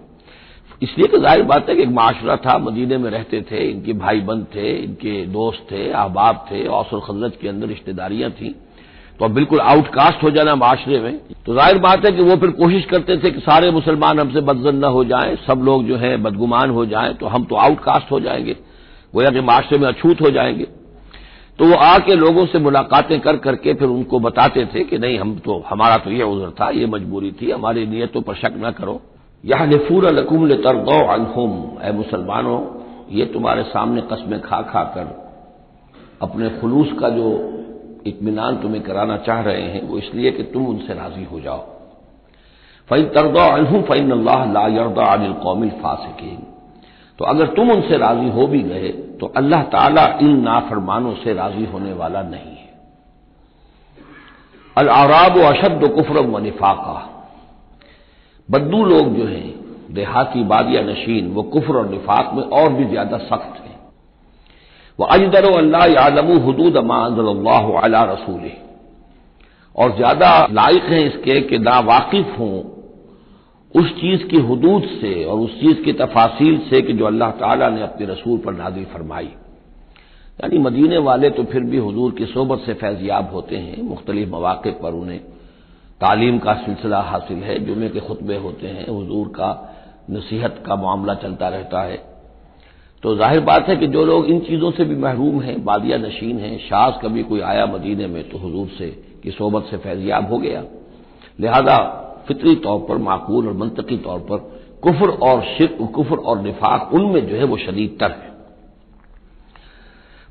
इसलिए 0.81 1.07
कि 1.07 1.17
ज़ाहिर 1.17 1.43
बात 1.43 1.69
है 1.69 1.75
कि 1.75 1.81
एक 1.81 1.89
माशरा 1.89 2.35
था, 2.35 2.57
मदीने 2.57 2.97
में 2.97 3.09
रहते 3.11 3.41
थे, 3.41 3.69
इनके 3.71 3.93
भाई 3.93 4.21
बंद 4.21 4.45
थे, 4.55 4.75
इनके 4.75 5.25
दोस्त 5.25 5.67
थे, 5.71 5.89
अहबाब 5.91 6.45
थे 6.51 6.65
औसर 6.67 6.99
खजरत 6.99 7.37
के 7.41 7.47
अंदर 7.47 7.67
रिश्तेदारियाँ 7.67 8.31
थीं। 8.31 8.51
तो 9.19 9.25
अब 9.25 9.31
बिल्कुल 9.31 9.59
आउटकास्ट 9.61 10.23
हो 10.23 10.29
जाना 10.29 10.55
माशरे 10.55 10.99
में। 10.99 11.19
तो 11.45 11.53
ज़ाहिर 11.53 11.77
बात 11.79 12.05
है 12.05 12.11
कि 12.11 12.21
वो 12.21 12.35
फिर 12.35 12.49
कोशिश 12.53 12.85
करते 12.85 13.17
थे 13.17 13.31
कि 13.31 13.39
सारे 13.39 13.69
मुसलमान 13.71 14.19
हमसे 14.19 14.41
बदजन 14.41 14.75
न 14.75 14.83
हो 14.85 15.03
जाएँ, 15.05 15.35
सब 15.47 15.61
लोग 15.63 15.85
जो 15.85 15.97
है 15.97 16.15
बदगुमान 16.17 16.69
हो 16.69 16.85
जाएँ 16.85 17.13
तो 17.13 17.27
हम 17.27 17.43
तो 17.43 17.55
आउटकास्ट 17.57 18.11
हो 18.11 18.19
जाएँगे। 18.19 18.55
गोया 19.13 19.29
कि 19.29 19.41
माशरे 19.41 19.77
में 19.77 19.87
अछूत 19.87 20.21
हो 20.21 20.29
जाएँगे। 20.29 20.67
तो 21.59 21.65
वो 21.65 21.75
आके 21.75 22.15
लोगों 22.15 22.45
से 22.45 22.59
मुलाकातें 22.59 23.19
कर 23.19 23.37
करके 23.37 23.73
फिर 23.73 23.87
उनको 23.87 24.19
बताते 24.19 24.65
थे 24.65 24.83
कि 24.83 24.97
नहीं, 24.97 25.19
हम 25.19 25.35
तो 25.37 25.63
हमारा 25.69 25.97
तो 25.97 26.11
ये 26.11 26.23
उजर 26.23 26.49
था, 26.51 26.69
ये 26.69 26.85
मजबूरी 26.85 27.31
थी, 27.31 27.51
हमारी 27.51 27.85
नीयतों 27.87 28.21
पर 28.21 28.35
शक 28.35 28.53
न 28.57 28.71
करो। 28.71 29.01
यह 29.43 29.65
नफूर 29.65 30.11
लकुम 30.11 30.49
तरगौ 30.49 30.99
अनहुम 31.05 31.51
ए 31.83 31.91
मुसलमानों, 31.91 32.59
ये 33.11 33.25
तुम्हारे 33.25 33.63
सामने 33.63 34.01
कस्में 34.01 34.39
खा 34.41 34.61
खा 34.63 34.83
कर 34.95 35.07
अपने 36.21 36.49
खलूस 36.51 36.91
का 36.99 37.09
जो 37.09 37.27
इतमान 38.05 38.57
तुम्हें 38.57 38.81
कराना 38.83 39.17
चाह 39.19 39.41
रहे 39.41 39.61
हैं, 39.63 39.81
वो 39.83 39.97
इसलिए 39.97 40.31
कि 40.31 40.43
तुम 40.45 40.67
उनसे 40.67 40.93
राज़ी 40.93 41.23
हो 41.23 41.39
जाओ। 41.39 41.59
फ़ैन 42.89 43.05
तरदा 43.09 43.45
अनहू 43.53 43.81
फ़ैन 43.83 44.11
अल्लाह 44.11 44.45
ला 44.51 44.65
यरदा 44.71 45.05
अनिल 45.13 45.33
कौमिल 45.43 45.69
फासिकीन। 45.81 46.43
तो 47.19 47.25
अगर 47.25 47.47
तुम 47.55 47.71
उनसे 47.71 47.97
राज़ी 47.97 48.29
हो 48.29 48.45
भी 48.47 48.61
गए 48.63 48.89
तो 49.19 49.25
अल्लाह 49.37 49.63
ताला 49.71 50.05
इन 50.21 50.39
नाफरमानों 50.43 51.13
से 51.15 51.33
राज़ी 51.33 51.65
होने 51.65 51.93
वाला 51.93 52.21
नहीं 52.23 52.55
है। 52.55 52.73
अल 54.75 54.89
आराब 54.91 55.37
व 55.37 55.43
अशद 55.45 55.87
कुफरम 55.95 56.31
व 56.31 56.39
निफाका। 56.39 56.97
बद्दू 58.49 58.83
लोग 58.85 59.15
जो 59.15 59.25
हैं, 59.25 59.53
देहाती 59.91 60.43
बादिया 60.45 60.81
नशीन, 60.83 61.31
वो 61.33 61.43
कुफर 61.45 61.75
और 61.75 61.89
निफाक 61.89 62.31
में 62.33 62.43
और 62.43 62.73
भी 62.73 62.85
ज़्यादा 62.85 63.17
सख्त 63.19 63.59
हैं। 63.59 63.74
वह 64.99 65.07
अजदर 65.07 65.45
आलम 65.99 66.31
हदूद 66.41 66.77
अला 66.77 68.03
रसूल 68.03 68.51
और 69.75 69.95
ज़्यादा 69.95 70.29
लायक 70.51 70.83
हैं 70.83 71.05
इसके 71.05 71.39
कि 71.41 71.57
ना 71.59 71.79
वाकिफ 71.85 72.35
हों 72.39 72.55
उस 73.75 73.89
चीज़ 73.91 74.23
की 74.23 74.37
हदूद 74.41 74.83
से 74.91 75.13
और 75.23 75.39
उस 75.39 75.59
चीज़ 75.59 75.81
की 75.83 75.93
तफासिल 75.93 76.57
से 76.69 76.81
कि 76.81 76.93
जो 76.93 77.05
अल्लाह 77.05 77.31
ताला 77.39 77.69
ने 77.69 77.81
अपने 77.81 78.05
रसूल 78.05 78.37
पर 78.37 78.53
नाजिल 78.53 78.85
फरमाई 78.93 79.25
यानी 80.37 80.57
मदीने 80.59 80.97
वाले 80.99 81.29
तो 81.29 81.43
फिर 81.43 81.63
भी 81.63 81.77
हजूर 81.79 82.11
की 82.11 82.25
सोबत 82.27 82.63
से 82.65 82.73
फैजियाब 82.75 83.29
होते 83.33 83.57
हैं 83.57 83.83
मुख्तलिफ़ 83.83 84.29
मौाक़े 84.29 84.71
पर 84.81 84.93
उन्हें 84.93 85.19
तालीम 86.01 86.39
का 86.39 86.53
सिलसिला 86.55 86.99
हासिल 87.03 87.43
है 87.43 87.59
जुमे 87.65 87.89
के 87.89 87.99
खुतबे 87.99 88.37
होते 88.37 88.67
हैं 88.67 88.83
हजूर 88.83 89.27
का 89.35 89.51
नसीहत 90.09 90.63
का 90.65 90.75
मामला 90.77 91.13
चलता 91.21 91.49
रहता 91.49 91.81
है 91.83 91.97
तो 93.05 93.15
ज़ाहिर 93.15 93.39
बात 93.39 93.67
है 93.69 93.75
कि 93.75 93.87
जो 93.87 94.03
लोग 94.05 94.25
इन 94.25 94.39
चीज़ों 94.39 94.69
से 94.71 94.85
भी 94.85 94.95
महरूम 94.95 95.41
हैं, 95.41 95.63
बादिया 95.65 95.97
नशीन 95.97 96.37
हैं 96.39 96.57
शाज 96.59 96.93
कभी 97.03 97.23
कोई 97.23 97.41
आया 97.41 97.65
मदीने 97.65 98.07
में 98.07 98.29
तो 98.29 98.37
हजूर 98.37 98.67
से 98.77 98.87
की 99.23 99.31
सोबत 99.31 99.67
से 99.71 99.77
फैजियाब 99.77 100.31
हो 100.31 100.37
गया। 100.37 100.63
लिहाजा 101.39 101.77
फितरी 102.27 102.55
तौर 102.55 102.79
पर, 102.79 102.97
माकूल 102.99 103.47
और 103.47 103.53
मनतकी 103.53 103.97
तौर 103.97 104.19
पर 104.21 104.37
कुफर 104.83 105.09
और 105.27 105.43
शिर 105.47 105.77
कुफर 105.93 106.17
और 106.17 106.41
निफाक 106.41 106.93
उनमें 106.93 107.27
जो 107.27 107.35
है 107.35 107.43
वो 107.43 107.57
शदीद 107.57 107.97
तर 107.99 108.11
है। 108.13 108.33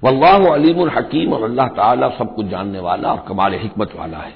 वल्लाह 0.03 0.53
अलीम 0.55 0.89
हकीम 0.91 1.33
और 1.33 1.43
अल्लाह 1.43 1.69
ताला 1.79 2.09
सब 2.19 2.35
कुछ 2.35 2.47
जानने 2.49 2.81
वाला 2.81 3.13
और 3.13 3.25
कमाल 3.29 3.55
हमत 3.55 3.97
वाला 3.97 4.19
है। 4.19 4.35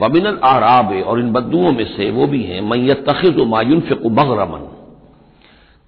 वमिन 0.00 0.26
आराब 0.46 1.00
और 1.06 1.20
इन 1.20 1.32
बदुओं 1.32 1.72
में 1.72 1.86
से 1.86 2.10
वो 2.10 2.26
भी 2.26 2.42
हैं 2.42 2.60
मैत 2.62 3.08
तखिज 3.08 3.46
मायुन 3.48 3.80
फ़िक 3.82 4.06
बगरमन। 4.08 4.68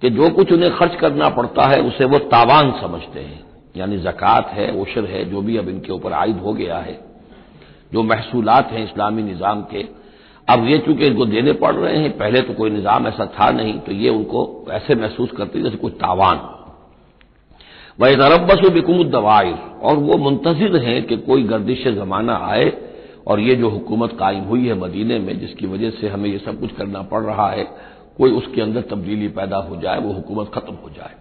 कि 0.03 0.09
जो 0.09 0.29
कुछ 0.29 0.51
उन्हें 0.51 0.71
खर्च 0.75 0.95
करना 0.95 1.27
पड़ता 1.31 1.65
है, 1.65 1.79
उसे 1.81 2.05
वो 2.05 2.17
तावान 2.29 2.71
समझते 2.81 3.19
हैं। 3.19 3.39
यानी 3.75 3.97
जक़ात 3.99 4.49
है, 4.53 4.69
उशर 4.73 5.05
है, 5.05 5.23
जो 5.25 5.41
भी 5.41 5.57
अब 5.57 5.69
इनके 5.69 5.91
ऊपर 5.93 6.13
आयद 6.13 6.39
हो 6.39 6.53
गया 6.53 6.77
है, 6.77 6.99
जो 7.93 8.03
महसूलात 8.03 8.71
हैं 8.71 8.83
इस्लामी 8.83 9.23
निज़ाम 9.23 9.61
के। 9.71 9.85
अब 10.47 10.67
ये 10.67 10.77
चूँकि 10.77 11.05
इनको 11.05 11.25
देने 11.25 11.53
पड़ 11.55 11.73
रहे 11.75 11.97
हैं, 11.97 12.11
पहले 12.17 12.41
तो 12.41 12.53
कोई 12.53 12.69
निज़ाम 12.69 13.07
ऐसा 13.07 13.25
था 13.35 13.49
नहीं 13.51 13.73
तो 13.79 13.91
ये 13.93 14.09
उनको 14.09 14.65
ऐसे 14.71 14.95
महसूस 14.95 15.31
करते 15.37 15.61
जैसे 15.61 15.77
कोई 15.77 15.91
तावान। 15.93 16.41
वह 17.99 18.15
तरबस 18.15 18.69
बिकुम 18.71 19.03
दवाइर 19.11 19.55
और 19.81 19.97
वो 19.97 20.17
मुंतजर 20.19 20.77
हैं 20.77 21.01
कि 21.05 21.17
कोई 21.21 21.43
गर्दिश 21.45 21.87
जमाना 21.89 22.35
आए, 22.43 22.71
और 23.27 23.39
ये 23.39 23.55
जो 23.55 23.69
हुकूमत 23.69 24.17
कायम 24.19 24.43
हुई 24.43 24.67
है 24.67 24.79
मदीने 24.79 25.19
में, 25.19 25.39
जिसकी 25.39 25.67
वजह 25.67 25.89
से 25.91 26.07
हमें 26.09 26.29
ये 26.29 26.37
सब 26.37 26.59
कुछ 26.59 26.71
करना 26.71 27.01
पड़ 27.03 27.21
रहा 27.21 27.49
है 27.49 27.67
कोई 28.17 28.31
उसके 28.31 28.61
अंदर 28.61 28.81
तब्दीली 28.81 29.27
पैदा 29.27 29.57
हो 29.57 29.75
जाए, 29.75 29.99
वो 29.99 30.13
हुकूमत 30.13 30.51
खत्म 30.53 30.73
हो 30.73 30.89
जाए। 30.89 31.15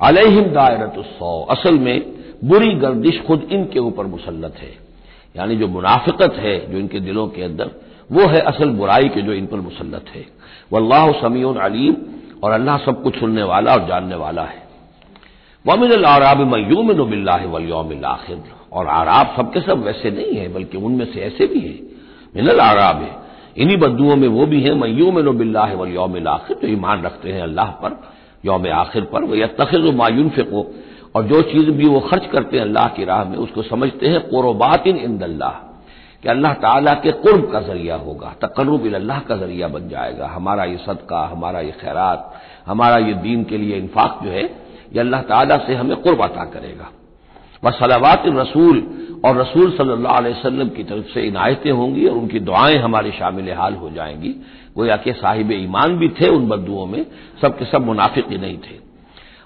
अलहिम 0.00 0.44
दायरत 0.44 0.94
सौ 0.98 1.42
असल 1.42 1.78
में 1.78 2.12
बुरी 2.44 2.74
गर्दिश 2.74 3.22
खुद 3.22 3.48
इनके 3.52 3.78
ऊपर 3.78 4.06
मुसलत 4.06 4.54
है। 4.58 4.78
यानी 5.36 5.56
जो 5.56 5.68
मुनाफिकत 5.68 6.34
है, 6.36 6.72
जो 6.72 6.78
इनके 6.78 7.00
दिलों 7.00 7.28
के 7.28 7.42
अंदर, 7.42 7.70
वो 8.12 8.26
है 8.26 8.40
असल 8.40 8.70
बुराई 8.70 9.08
के 9.08 9.22
जो 9.22 9.32
इन 9.32 9.46
पर 9.46 9.56
मुसलत 9.56 10.04
है। 10.14 10.26
वल्लाह 10.72 11.12
समीन 11.12 11.56
अलीम, 11.56 11.96
और 12.44 12.52
अल्लाह 12.52 12.78
सब 12.78 13.02
कुछ 13.02 13.18
सुनने 13.18 13.42
वाला 13.42 13.72
और 13.72 13.86
जानने 13.86 14.14
वाला 14.14 14.42
है। 14.42 14.62
वमिन 15.66 16.04
आराब 16.04 16.40
मयूमिन 16.40 17.10
बिल्ला 17.10 17.34
वलियोमिल 17.34 18.04
आखिर, 18.04 18.42
और 18.72 18.86
आराब 18.86 19.34
सबके 19.36 19.60
सब 19.60 19.82
वैसे 19.82 20.10
नहीं 20.10 20.34
है, 20.34 20.52
बल्कि 20.52 20.76
उनमें 20.76 21.12
से 21.12 21.20
ऐसे 21.20 21.46
भी 21.46 21.60
हैं। 21.60 21.80
मिनल 22.36 22.60
आराब 22.60 22.96
है 22.96 23.22
इन्हीं 23.56 23.76
बद्दुओं 23.76 24.16
में 24.16 24.28
वो 24.28 24.46
भी 24.46 24.62
हैं 24.62 24.72
मयूमिन 24.74 25.30
बिल्ला 25.38 25.64
वलियोमिल 25.74 26.26
आखिर, 26.28 26.56
जो 26.62 26.68
ईमान 26.68 27.02
रखते 27.02 27.32
हैं 27.32 27.42
अल्लाह 27.42 27.70
पर, 27.82 28.00
यौम 28.44 28.66
आखिर 28.74 29.02
पर 29.12 29.24
वह 29.24 29.46
तखिर 29.58 29.92
मायून 29.94 30.28
फ़िको 30.28 30.66
और 31.14 31.24
जो 31.24 31.40
चीज़ 31.42 31.70
भी 31.70 31.86
वो 31.88 32.00
खर्च 32.00 32.26
करते 32.32 32.56
हैं 32.56 32.64
अल्लाह 32.64 32.88
की 32.88 33.04
राह 33.04 33.24
में, 33.24 33.36
उसको 33.36 33.62
समझते 33.62 34.06
हैं 34.06 34.20
कोरोबात 34.28 34.86
इन 34.86 34.96
इंदल्लाह, 34.98 35.52
कि 36.22 36.28
अल्लाह 36.28 36.52
ताला 36.54 36.94
के 36.94 37.10
कुर्ब 37.12 37.50
का 37.52 37.60
ज़रिया 37.60 37.96
होगा, 37.96 38.32
तकर्रब 38.42 38.94
अल्लाह 38.94 39.18
का 39.18 39.36
ज़रिया 39.36 39.68
बन 39.68 39.88
जाएगा। 39.88 40.26
हमारा 40.26 40.64
ये 40.64 40.76
सदका, 40.78 41.20
हमारा 41.26 41.60
ये 41.60 41.72
खैरात, 41.80 42.32
हमारा 42.66 42.98
ये 42.98 43.14
दीन 43.22 43.44
के 43.44 43.58
लिए 43.58 43.76
इन्फाक 43.76 44.18
जो 44.24 44.30
है, 44.30 44.42
ये 44.94 45.00
अल्लाह 45.00 45.22
ताला 45.22 45.56
से 45.66 45.74
हमें 45.74 45.96
कुर्ब 45.96 46.22
अता 46.22 46.44
करेगा। 46.44 46.90
व 47.64 47.70
सलावात 47.70 48.22
रसूल 48.26 48.78
और 49.24 49.36
रसूल 49.36 49.70
सल्लल्लाहु 49.70 50.16
अलैहि 50.16 50.34
वसल्लम 50.34 50.68
की 50.68 50.84
तरफ़ 50.84 51.12
से 51.14 51.22
इनायतें 51.22 51.70
होंगी 51.70 52.06
और 52.06 52.16
उनकी 52.16 52.40
दुआएँ 52.40 52.78
हमारे 52.78 53.10
शामिल 53.10 53.52
हाल 53.52 53.74
हो 53.74 53.90
जाएँगी। 53.90 54.34
गोया 54.76 54.96
के 54.96 55.12
साहिब 55.12 55.52
ईमान 55.52 55.96
भी 55.98 56.08
थे 56.10 56.28
उन 56.28 56.48
बद्दुओं 56.48 56.86
में, 56.86 57.06
सब 57.42 57.58
के 57.58 57.64
सब 57.64 57.86
मुनाफिक 57.86 58.26
ही 58.30 58.38
नहीं 58.38 58.56
थे। 58.58 58.80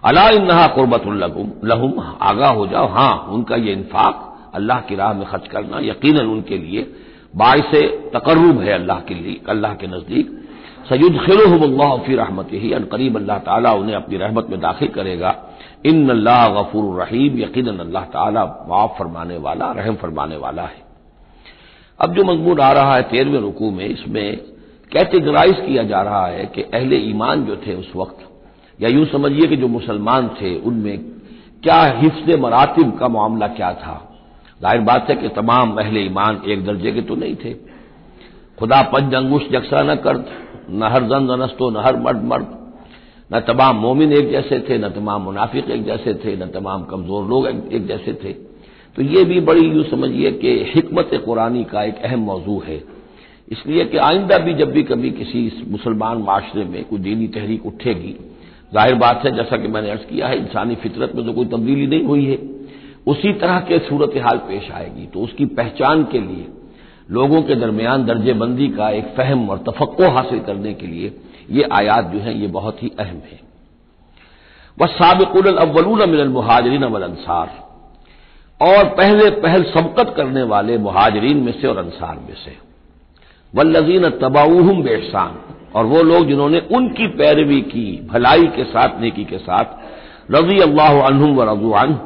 अला 0.04 0.28
इन्हा 0.30 0.66
कुर्बतुल्लहुम 0.66 2.00
आगा 2.23 2.49
हो 2.49 2.66
जाओ। 2.66 2.87
हाँ 2.88 3.28
उनका 3.33 3.56
ये 3.56 3.73
इन्फाक 3.73 4.23
अल्लाह 4.54 4.80
की 4.80 4.97
राह 4.97 5.12
में 5.12 5.26
खर्च 5.26 5.49
करना 5.49 5.78
यकीन 5.83 6.18
उनके 6.18 6.59
लिए 6.59 6.83
बायस 7.37 7.73
तकर्रब 8.14 8.61
है 8.61 8.73
अल्लाह 8.73 9.00
के 9.00 9.14
लिए, 9.14 9.40
अल्लाह 9.49 9.75
के 9.75 9.87
नज़दीक। 9.87 10.26
सयुद 10.88 11.18
खिलहल्ला 11.18 11.88
फ़ी 11.97 12.14
रहमत 12.14 12.49
ही 12.52 12.68
करीब 12.92 13.16
अल्लाह 13.16 13.38
ताला 13.38 13.73
उन्हें 13.73 13.97
अपनी 13.97 14.16
रहमत 14.16 14.47
में 14.50 14.61
दाखिल 14.61 14.88
करेगा। 14.88 15.30
इन 15.86 16.08
अल्लाह 16.10 16.48
गफूर 16.52 16.84
रहीम 17.00 17.38
यकीन 17.38 17.66
अल्लाह 17.78 18.04
ताला 18.06 18.44
माफ़ 18.68 18.98
फरमाने 18.98 19.36
वाला, 19.38 19.70
रहम 19.72 19.94
फरमाने 19.94 20.36
वाला 20.36 20.62
है। 20.64 20.84
अब 22.00 22.14
जो 22.14 22.24
मजमून 22.24 22.60
आ 22.60 22.72
रहा 22.72 22.94
है 22.94 23.02
तेरहवें 23.10 23.40
रुकू 23.40 23.70
में, 23.70 23.86
इसमें 23.86 24.36
कैटेगराइज 24.92 25.60
किया 25.60 25.82
जा 25.82 26.00
रहा 26.02 26.26
है 26.26 26.44
कि 26.46 26.62
अहले 26.64 26.96
ईमान 27.10 27.44
जो 27.44 27.56
थे 27.56 27.74
उस 27.74 27.92
वक्त, 27.96 28.18
या 28.80 28.88
यूँ 28.88 29.04
समझिए 29.06 29.46
कि 29.46 29.56
जो 29.56 29.68
मुसलमान 29.68 30.28
थे, 30.40 30.54
उनमें 30.60 30.98
क्या 31.62 31.80
हिफ्ज 31.94 32.34
मरातिब 32.40 32.96
का 32.98 33.08
मामला 33.08 33.46
क्या 33.48 33.72
था? 33.74 34.02
ज़ाहिर 34.60 34.80
बात 34.80 35.10
है 35.10 35.16
कि 35.16 35.28
तमाम 35.30 35.76
अहले 35.76 36.00
ईमान 36.00 36.40
एक 36.46 36.64
दर्जे 36.66 36.92
के 36.92 37.00
तो 37.02 37.14
नहीं 37.16 37.34
थे। 37.36 37.52
खुदा 38.58 38.80
पंज 38.92 39.14
अंगुश 39.14 39.48
जक्सा 39.52 39.82
न 39.82 39.94
कर 39.96 40.24
न 40.70 40.88
हर 40.92 41.02
जन 41.04 41.26
जनस्तो 41.26 41.70
न 41.70 41.76
हर 41.76 41.96
मर्द 41.96 42.22
मर्द। 42.24 42.46
न 43.30 43.40
तमाम 43.40 43.76
मोमिन 43.76 44.12
एक 44.12 44.30
जैसे 44.30 44.59
थे, 44.61 44.78
न 44.78 44.88
तमाम 44.88 45.23
मुनाफिक 45.23 45.71
एक 45.71 45.85
जैसे 45.85 46.14
थे, 46.14 46.37
न 46.37 46.47
तमाम 46.47 46.85
कमज़ोर 46.85 47.26
लोग 47.28 47.47
एक 47.47 47.87
जैसे 47.87 48.12
थे। 48.25 48.33
तो 48.97 49.02
ये 49.02 49.25
भी 49.25 49.40
बड़ी 49.40 49.66
यूँ 49.66 49.85
समझिए 49.85 50.30
कि 50.33 50.52
हिकमत 50.75 51.11
कुरानी 51.25 51.64
का 51.64 51.83
एक 51.83 52.02
अहम 52.04 52.21
मौजू 52.21 52.62
है। 52.66 52.83
इसलिए 53.49 53.85
कि 53.85 53.97
आइंदा 53.97 54.38
भी 54.38 54.54
जब 54.54 54.73
भी 54.73 54.83
कभी 54.83 55.11
किसी 55.11 55.50
मुसलमान 55.68 56.18
माशरे 56.18 56.64
में 56.64 56.85
कोई 56.85 56.99
दीनी 56.99 57.26
तहरीक 57.28 57.66
उठेगी, 57.66 58.14
ज़ाहिर 58.75 58.95
बात 58.95 59.23
है, 59.25 59.37
जैसा 59.37 59.56
कि 59.56 59.68
मैंने 59.68 59.90
अर्ज़ 59.90 60.00
किया 60.00 60.28
है, 60.28 60.38
इंसानी 60.38 60.75
फितरत 60.75 61.12
में 61.16 61.25
तो 61.26 61.33
कोई 61.33 61.47
तब्दीली 61.47 61.87
नहीं 61.87 62.04
हुई 62.04 62.25
है। 62.25 62.38
उसी 63.06 63.33
तरह 63.33 63.61
के 63.61 63.78
सूरत 63.78 64.16
हाल 64.16 64.38
पेश 64.38 64.71
आएगी। 64.71 65.06
तो 65.06 65.21
उसकी 65.21 65.45
पहचान 65.45 66.04
के 66.04 66.21
लिए, 66.21 66.47
लोगों 67.11 67.42
के 67.42 67.54
दरमियान 67.54 68.04
दर्जेबंदी 68.06 68.68
का 68.68 68.90
एक 68.90 69.14
फहम 69.16 69.49
और 69.50 69.59
तफक्को 69.59 70.11
हासिल 70.11 70.40
करने 70.40 70.73
के 70.75 70.87
लिए 70.87 71.12
ये 71.50 71.68
आयात 71.72 72.04
जो 72.04 72.18
है, 72.18 72.40
ये 72.40 72.46
बहुत 72.46 72.82
ही 72.82 72.92
अहम 72.98 73.16
है। 73.16 73.40
वह 74.78 74.86
सबकुल 74.86 75.56
अव्वलून 75.56 76.10
मिनल 76.10 76.28
मुहाजरीन 76.28 76.82
अवल 76.82 77.02
अंसार। 77.02 77.66
और 78.62 78.84
पहले 78.84 79.30
पहल 79.30 79.62
सबकत 79.62 80.14
करने 80.16 80.42
वाले 80.42 80.78
मुहाजरीन 80.78 81.36
में 81.36 81.52
से 81.52 81.68
और 81.68 81.78
अंसार 81.78 82.16
में 82.16 82.34
से। 82.34 82.56
वल्लजीन 83.54 84.08
तबाऊहम 84.08 84.82
बेहसान 84.82 85.38
और 85.74 85.84
वो 85.84 86.02
लोग 86.02 86.26
जिन्होंने 86.26 86.62
उनकी 86.74 87.06
पैरवी 87.06 87.60
की, 87.60 88.08
भलाई 88.12 88.46
के 88.46 88.64
साथ, 88.64 89.00
नेकी 89.00 89.24
के 89.24 89.38
साथ 89.38 89.64
रज़ी 90.30 90.58
अल्लाह 90.58 90.92
व 90.92 91.42
रजुआन 91.42 92.00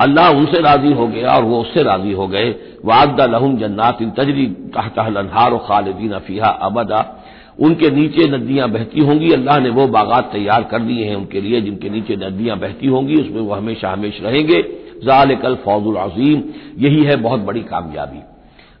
अल्लाह 0.00 0.30
उनसे 0.30 0.60
राज़ी 0.60 0.92
हो 0.92 1.06
गया 1.06 1.30
और 1.30 1.44
वो 1.44 1.60
उससे 1.60 1.82
राज़ी 1.82 2.12
हो 2.12 2.26
गए। 2.26 2.50
वादा 2.84 3.26
लहुम 3.26 3.56
जन्नात 3.56 4.02
तजरी 4.02 4.46
तहतहार 4.46 5.56
खालिदीन 5.56 6.18
फीहा 6.18 6.48
अबदा। 6.48 7.21
उनके 7.60 7.90
नीचे 7.90 8.28
नदियाँ 8.28 8.70
बहती 8.70 9.00
होंगी। 9.00 9.32
अल्लाह 9.32 9.58
ने 9.60 9.70
वो 9.70 9.86
बागात 9.86 10.32
तैयार 10.32 10.62
कर 10.62 10.78
दिए 10.78 11.04
हैं 11.04 11.16
उनके 11.16 11.40
लिए, 11.40 11.60
जिनके 11.60 11.90
नीचे 11.90 12.16
नदियाँ 12.16 12.58
बहती 12.58 12.86
होंगी, 12.86 13.16
उसमें 13.16 13.40
वो 13.40 13.54
हमेशा 13.54 13.90
हमेश 13.90 14.20
रहेंगे। 14.20 14.62
जाल 15.04 15.34
कल 15.36 15.54
फौजुल 15.54 15.96
अजीम, 15.96 16.42
यही 16.78 17.04
है 17.04 17.16
बहुत 17.16 17.40
बड़ी 17.40 17.60
कामयाबी। 17.60 18.20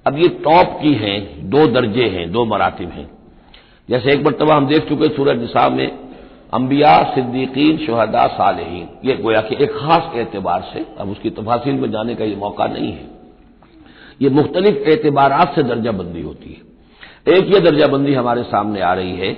अब 0.06 0.18
ये 0.18 0.28
टॉप 0.28 0.78
की 0.82 0.94
हैं, 0.94 1.50
दो 1.50 1.66
दर्जे 1.66 2.04
हैं, 2.04 2.32
दो 2.32 2.44
मरातब 2.44 2.88
हैं। 2.88 3.10
जैसे 3.90 4.12
एक 4.12 4.26
मरतबा 4.26 4.54
हम 4.54 4.66
देख 4.66 4.88
चुके 4.88 5.08
सूरज 5.08 5.40
निसाब 5.40 5.72
में 5.72 5.98
अम्बिया 6.52 7.12
सिद्दीकीन, 7.14 7.76
शहदा, 7.76 8.26
सालहीन। 8.26 8.88
ये 9.04 9.16
गोया 9.16 9.40
कि 9.40 9.64
एक 9.64 9.70
खास 9.70 10.16
एतबार 10.16 10.70
से, 10.74 10.86
अब 10.98 11.10
उसकी 11.10 11.30
तफासिल 11.30 11.74
में 11.74 11.90
जाने 11.90 12.14
का 12.14 12.24
ये 12.24 12.36
मौका 12.36 12.66
नहीं 12.66 12.92
है। 12.92 13.06
ये 14.22 14.28
मुख्तलिफ़ 14.28 14.76
एतबार 14.76 15.52
से 15.54 15.62
दर्जाबंदी 15.62 16.22
होती 16.22 16.50
है। 16.50 16.71
एक 17.26 17.52
ये 17.54 17.60
दर्जाबंदी 17.60 18.14
हमारे 18.14 18.42
सामने 18.42 18.80
आ 18.80 18.92
रही 18.94 19.16
है 19.16 19.32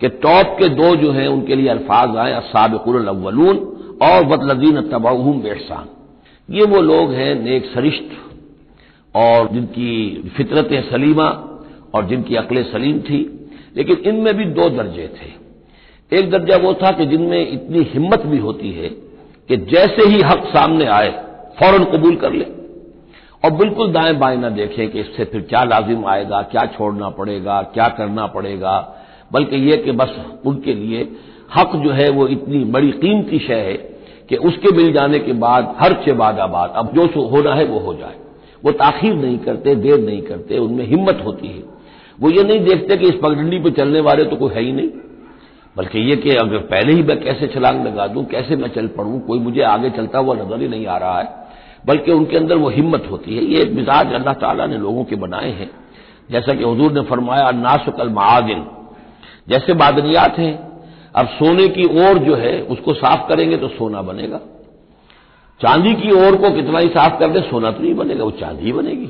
कि 0.00 0.08
टॉप 0.22 0.56
के 0.58 0.68
दो 0.68 0.94
जो 0.96 1.10
हैं, 1.12 1.26
उनके 1.28 1.54
लिए 1.54 1.68
अल्फाज 1.68 2.16
आए 2.16 2.32
असाबिकुल 2.32 3.06
अव्वलून 3.06 3.58
और 4.02 4.24
बदलदीन 4.24 4.80
तबाहम 4.82 5.40
बेहसान 5.40 5.88
ये 6.48 6.64
वो 6.64 6.80
लोग 6.80 7.12
हैं, 7.12 7.34
नेक 7.44 7.64
सरिश्त 7.64 8.16
और 9.14 9.48
जिनकी 9.52 10.30
फितरत 10.36 10.68
सलीमा 10.90 11.28
और 11.94 12.06
जिनकी 12.06 12.36
अकल 12.36 12.62
सलीम 12.62 13.00
थी, 13.00 13.20
लेकिन 13.76 13.96
इनमें 14.06 14.34
भी 14.34 14.44
दो 14.44 14.68
दर्जे 14.68 15.06
थे। 15.16 16.18
एक 16.18 16.30
दर्जा 16.30 16.56
वो 16.56 16.72
था 16.74 16.90
कि 16.90 17.06
जिनमें 17.06 17.50
इतनी 17.52 17.82
हिम्मत 17.92 18.26
भी 18.26 18.38
होती 18.38 18.70
है 18.72 18.88
कि 19.50 19.56
जैसे 19.66 20.08
ही 20.08 20.20
हक 20.22 20.44
सामने 20.46 20.86
आए, 20.90 21.10
फ़ौरन 21.60 21.84
कबूल 21.84 22.16
कर 22.16 22.32
ले। 22.32 22.46
और 23.44 23.50
बिल्कुल 23.50 23.92
दाएँ 23.92 24.12
बाएँ 24.12 24.36
ना 24.36 24.48
देखें 24.48 24.90
कि 24.90 25.00
इससे 25.00 25.24
फिर 25.24 25.40
क्या 25.40 25.64
लाजिम 25.64 26.06
आएगा, 26.06 26.42
क्या 26.42 26.64
छोड़ना 26.66 27.08
पड़ेगा, 27.08 27.62
क्या 27.62 27.88
करना 27.88 28.26
पड़ेगा। 28.26 28.96
बल्कि 29.32 29.56
यह 29.56 29.76
कि 29.76 29.92
बस 29.92 30.14
उनके 30.46 30.74
लिए 30.74 31.08
हक 31.56 31.76
जो 31.76 31.90
है 31.90 32.08
वो 32.10 32.26
इतनी 32.28 32.64
बड़ी 32.64 32.90
कीमती 32.90 33.38
शय 33.38 33.54
है 33.54 33.74
कि 34.28 34.36
उसके 34.36 34.72
मिल 34.76 34.92
जाने 34.92 35.18
के 35.18 35.32
बाद 35.32 35.76
हर 35.80 35.92
चे 35.92 36.12
बाद 36.12 36.38
आबाद। 36.38 36.72
अब 36.76 36.92
जो 36.94 37.28
होना 37.28 37.54
है 37.54 37.64
वो 37.64 37.78
हो 37.78 37.94
जाए। 37.94 38.14
वो 38.64 38.72
ताखिर 38.72 39.14
नहीं 39.14 39.38
करते, 39.38 39.74
देर 39.74 40.00
नहीं 40.00 40.22
करते, 40.22 40.58
उनमें 40.58 40.86
हिम्मत 40.86 41.22
होती 41.24 41.48
है। 41.48 41.62
वो 42.20 42.30
ये 42.30 42.44
नहीं 42.44 42.60
देखते 42.60 42.96
कि 42.96 43.06
इस 43.06 43.14
पगडंडी 43.14 43.58
पर 43.58 43.70
चलने 43.70 44.00
वाले 44.00 44.24
तो 44.24 44.36
कोई 44.36 44.50
है 44.54 44.62
ही 44.62 44.72
नहीं। 44.72 44.88
बल्कि 45.76 45.98
ये 45.98 46.16
कि 46.16 46.30
अगर 46.30 46.58
पहले 46.58 46.92
ही 46.92 47.02
मैं 47.02 47.20
कैसे 47.20 47.46
छलांग 47.46 47.86
लगा 47.86 48.06
दूँ, 48.06 48.24
कैसे 48.24 48.56
मैं 48.56 48.68
चल 48.68 48.86
पड़ूं, 48.86 49.20
कोई 49.20 49.38
मुझे 49.38 49.62
आगे 49.62 49.90
चलता 49.90 50.18
हुआ 50.18 50.34
नज़र 50.34 50.60
ही 50.60 50.68
नहीं 50.68 50.86
आ 50.86 50.96
रहा 50.96 51.18
है। 51.18 51.39
बल्कि 51.86 52.12
उनके 52.12 52.36
अंदर 52.36 52.56
वो 52.56 52.68
हिम्मत 52.68 53.06
होती 53.10 53.36
है। 53.36 53.44
ये 53.44 53.64
मिजाज 53.74 54.12
अल्लाह 54.12 54.34
ताला 54.34 54.66
ने 54.66 54.78
लोगों 54.78 55.04
के 55.04 55.16
बनाए 55.16 55.50
हैं। 55.50 55.70
जैसा 56.30 56.54
कि 56.54 56.64
हजूर 56.64 56.92
ने 56.92 57.00
फरमाया 57.00 57.50
नासुकल 57.50 58.08
महादिन 58.08 58.64
जैसे 59.48 59.74
बादनियात 59.74 60.38
हैं, 60.38 60.52
अब 61.14 61.26
सोने 61.28 61.66
की 61.68 61.84
ओर 62.00 62.18
जो 62.18 62.34
है, 62.34 62.60
उसको 62.62 62.94
साफ़ 62.94 63.28
करेंगे 63.28 63.56
तो 63.56 63.68
सोना 63.68 64.02
बनेगा। 64.02 64.40
चांदी 65.60 65.94
की 65.94 66.10
ओर 66.16 66.36
को 66.36 66.50
कितना 66.50 66.78
ही 66.78 66.88
साफ़ 66.88 67.18
कर 67.18 67.30
दे 67.30 67.40
सोना 67.40 67.70
तो 67.70 67.82
नहीं 67.82 67.94
बनेगा, 67.94 68.24
वो 68.24 68.30
चांदी 68.30 68.64
ही 68.64 68.72
बनेगी। 68.72 69.06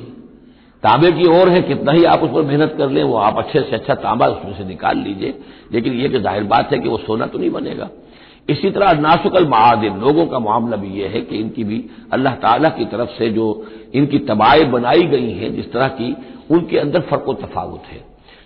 तांबे 0.83 1.11
की 1.13 1.27
ओर 1.29 1.49
है, 1.49 1.61
कितना 1.63 1.93
ही 1.93 2.05
आप 2.05 2.23
उस 2.23 2.31
पर 2.31 2.43
मेहनत 2.43 2.75
कर 2.79 2.91
लें, 2.91 3.03
वो 3.03 3.17
आप 3.17 3.39
अच्छे 3.39 3.61
से 3.61 3.77
अच्छा 3.77 3.95
तांबा 3.95 4.27
उसमें 4.27 4.57
से 4.59 4.65
निकाल 4.65 4.99
लीजिए। 4.99 5.35
लेकिन 5.73 5.93
ये 5.93 6.09
कि 6.09 6.21
ज़ाहिर 6.21 6.45
बात 6.45 6.73
है 6.73 6.79
कि 6.79 6.89
वो 6.89 6.97
सोना 6.99 7.27
तो 7.27 7.39
नहीं 7.39 7.51
बनेगा। 7.51 7.89
इसी 8.51 8.71
तरह 8.71 8.93
नासुकल 8.93 9.47
महादिन, 9.49 9.97
लोगों 9.97 10.27
का 10.27 10.39
मामला 10.39 10.77
भी 10.77 10.89
यह 11.01 11.11
है 11.11 11.21
कि 11.21 11.37
इनकी 11.37 11.65
भी 11.65 11.85
अल्लाह 12.13 12.35
ताला 12.35 12.69
की 12.69 12.85
तरफ़ 12.85 13.09
से 13.09 13.29
जो 13.31 13.47
इनकी 13.95 14.19
तबाएँ 14.19 14.65
बनाई 14.65 15.03
गई 15.03 15.31
हैं, 15.31 15.55
जिस 15.57 15.73
तरह 15.73 15.89
की 15.89 16.17
उनके 16.51 16.79
अंदर 16.79 17.01
फ़र्क 17.01 17.39
तफावत 17.43 17.83
है। 17.87 18.01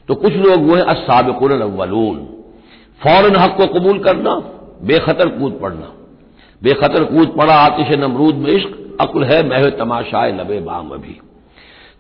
तो 0.09 0.15
कुछ 0.15 0.33
लोग 0.33 0.69
वो 0.69 0.75
है 0.75 0.83
असाबिकुल 0.83 1.51
फ़ौरन 3.01 3.37
हक 3.37 3.57
को 3.57 3.67
कबूल 3.67 3.99
करना, 3.99 4.35
बेखतर 4.83 5.29
कूद 5.29 5.59
पड़ना। 5.63 5.93
बेखतर 6.63 7.05
कूद 7.05 7.35
पड़ा, 7.39 7.55
आतिश 7.55 7.99
नमरूद 7.99 8.35
में 8.35 8.51
इश्क, 8.51 8.97
अकुल 9.01 9.25
है 9.25 9.49
महव 9.49 9.71
तमाशाए 9.71 10.33
लबे 10.33 10.61
बाम 10.61 10.89
अभी। 10.89 11.21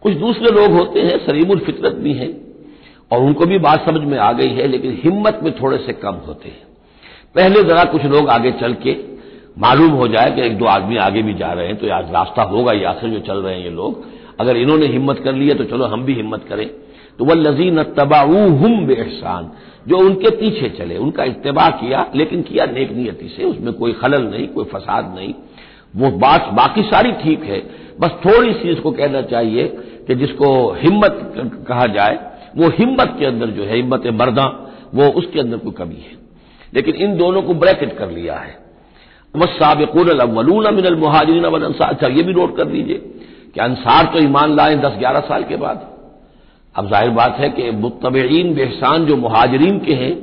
कुछ 0.02 0.12
दूसरे 0.12 0.50
लोग 0.50 0.72
होते 0.72 1.00
हैं 1.00 1.18
सरीमुल 1.26 1.58
फितरत 1.58 1.94
भी 1.94 2.12
हैं, 2.12 2.30
और 3.12 3.20
उनको 3.20 3.46
भी 3.46 3.58
बात 3.58 3.86
समझ 3.86 4.00
में 4.00 4.18
आ 4.18 4.32
गई 4.32 4.48
है, 4.48 4.66
लेकिन 4.66 5.00
हिम्मत 5.04 5.40
में 5.42 5.52
थोड़े 5.62 5.78
से 5.78 5.92
कम 5.92 6.14
होते 6.26 6.48
हैं। 6.48 6.73
पहले 7.34 7.62
जरा 7.64 7.84
कुछ 7.84 8.04
लोग 8.06 8.28
आगे 8.28 8.50
चल 8.52 8.74
के 8.82 8.96
मालूम 9.58 9.90
हो 9.92 10.06
जाए 10.08 10.30
कि 10.30 10.40
एक 10.42 10.56
दो 10.58 10.64
आदमी 10.66 10.96
आगे 10.98 11.22
भी 11.22 11.34
जा 11.34 11.52
रहे 11.52 11.66
हैं 11.66 11.76
तो 11.76 11.92
आज 11.94 12.10
रास्ता 12.12 12.42
होगा, 12.44 12.72
या 12.72 12.90
आखिर 12.90 13.10
जो 13.10 13.18
चल 13.20 13.36
रहे 13.36 13.54
हैं 13.54 13.64
ये 13.64 13.70
लोग। 13.70 14.04
अगर 14.40 14.56
इन्होंने 14.56 14.86
हिम्मत 14.86 15.20
कर 15.24 15.34
ली 15.34 15.48
है 15.48 15.54
तो 15.54 15.64
चलो 15.66 15.84
हम 15.86 16.04
भी 16.04 16.14
हिम्मत 16.14 16.44
करें। 16.48 16.68
तो 17.18 17.24
वह 17.24 17.34
लजीन 17.34 17.82
तबाऊ 17.96 18.38
हम 18.56 18.86
बेहसान 18.86 19.50
जो 19.88 19.98
उनके 19.98 20.30
पीछे 20.32 20.68
चले, 20.70 20.96
उनका 20.96 21.24
इतबा 21.24 21.68
किया, 21.72 22.06
लेकिन 22.14 22.42
किया 22.42 22.66
नेक 22.66 22.92
नियति 22.92 23.28
से, 23.28 23.44
उसमें 23.44 23.72
कोई 23.72 23.92
खलल 23.92 24.22
नहीं, 24.24 24.46
कोई 24.48 24.64
फसाद 24.64 25.14
नहीं। 25.16 25.34
वो 25.94 26.10
बात 26.18 26.48
बाकी 26.54 26.82
सारी 26.84 27.12
ठीक 27.14 27.42
है, 27.42 27.62
बस 28.00 28.10
थोड़ी 28.24 28.52
सी 28.52 28.70
इसको 28.70 28.90
कहना 28.92 29.22
चाहिए 29.24 29.66
कि 30.06 30.14
जिसको 30.16 30.50
हिम्मत 30.78 31.32
कहा 31.68 31.86
जाए, 31.88 32.18
वो 32.56 32.68
हिम्मत 32.78 33.16
के 33.18 33.26
अंदर 33.26 33.46
जो 33.48 33.64
है 33.64 33.76
हिम्मत 33.76 34.06
मर्दा 34.14 34.46
वो 34.94 35.08
उसके 35.12 35.40
अंदर 35.40 35.56
कोई 35.58 35.72
कमी 35.72 36.02
है। 36.02 36.22
लेकिन 36.74 36.94
इन 36.94 37.16
दोनों 37.16 37.42
को 37.42 37.54
ब्रैकेट 37.54 37.96
कर 37.98 38.10
लिया 38.10 38.34
है। 38.34 38.58
बस 39.34 39.48
साबिकुन 39.48 40.08
अवलून 40.10 40.74
मिनल 40.74 40.96
मुहाजिन 40.96 41.44
अवल 41.44 41.62
अंसार। 41.62 41.90
अच्छा 41.90 42.08
ये 42.08 42.22
भी 42.22 42.32
नोट 42.34 42.56
कर 42.56 42.68
लीजिए 42.68 42.98
कि 43.54 43.60
अंसार 43.60 44.04
तो 44.04 44.18
ईमान 44.18 44.54
लाए 44.56 44.76
दस 44.76 44.98
ग्यारह 44.98 45.20
साल 45.20 45.44
के 45.44 45.56
बाद। 45.56 45.88
अब 46.74 46.88
ज़ाहिर 46.88 47.10
बात 47.10 47.36
है 47.38 47.48
कि 47.48 47.70
मुतबीन 47.70 48.54
बेहसान 48.54 49.04
जो 49.06 49.16
मुहाजरीन 49.16 49.78
के 49.78 49.94
हैं, 49.94 50.14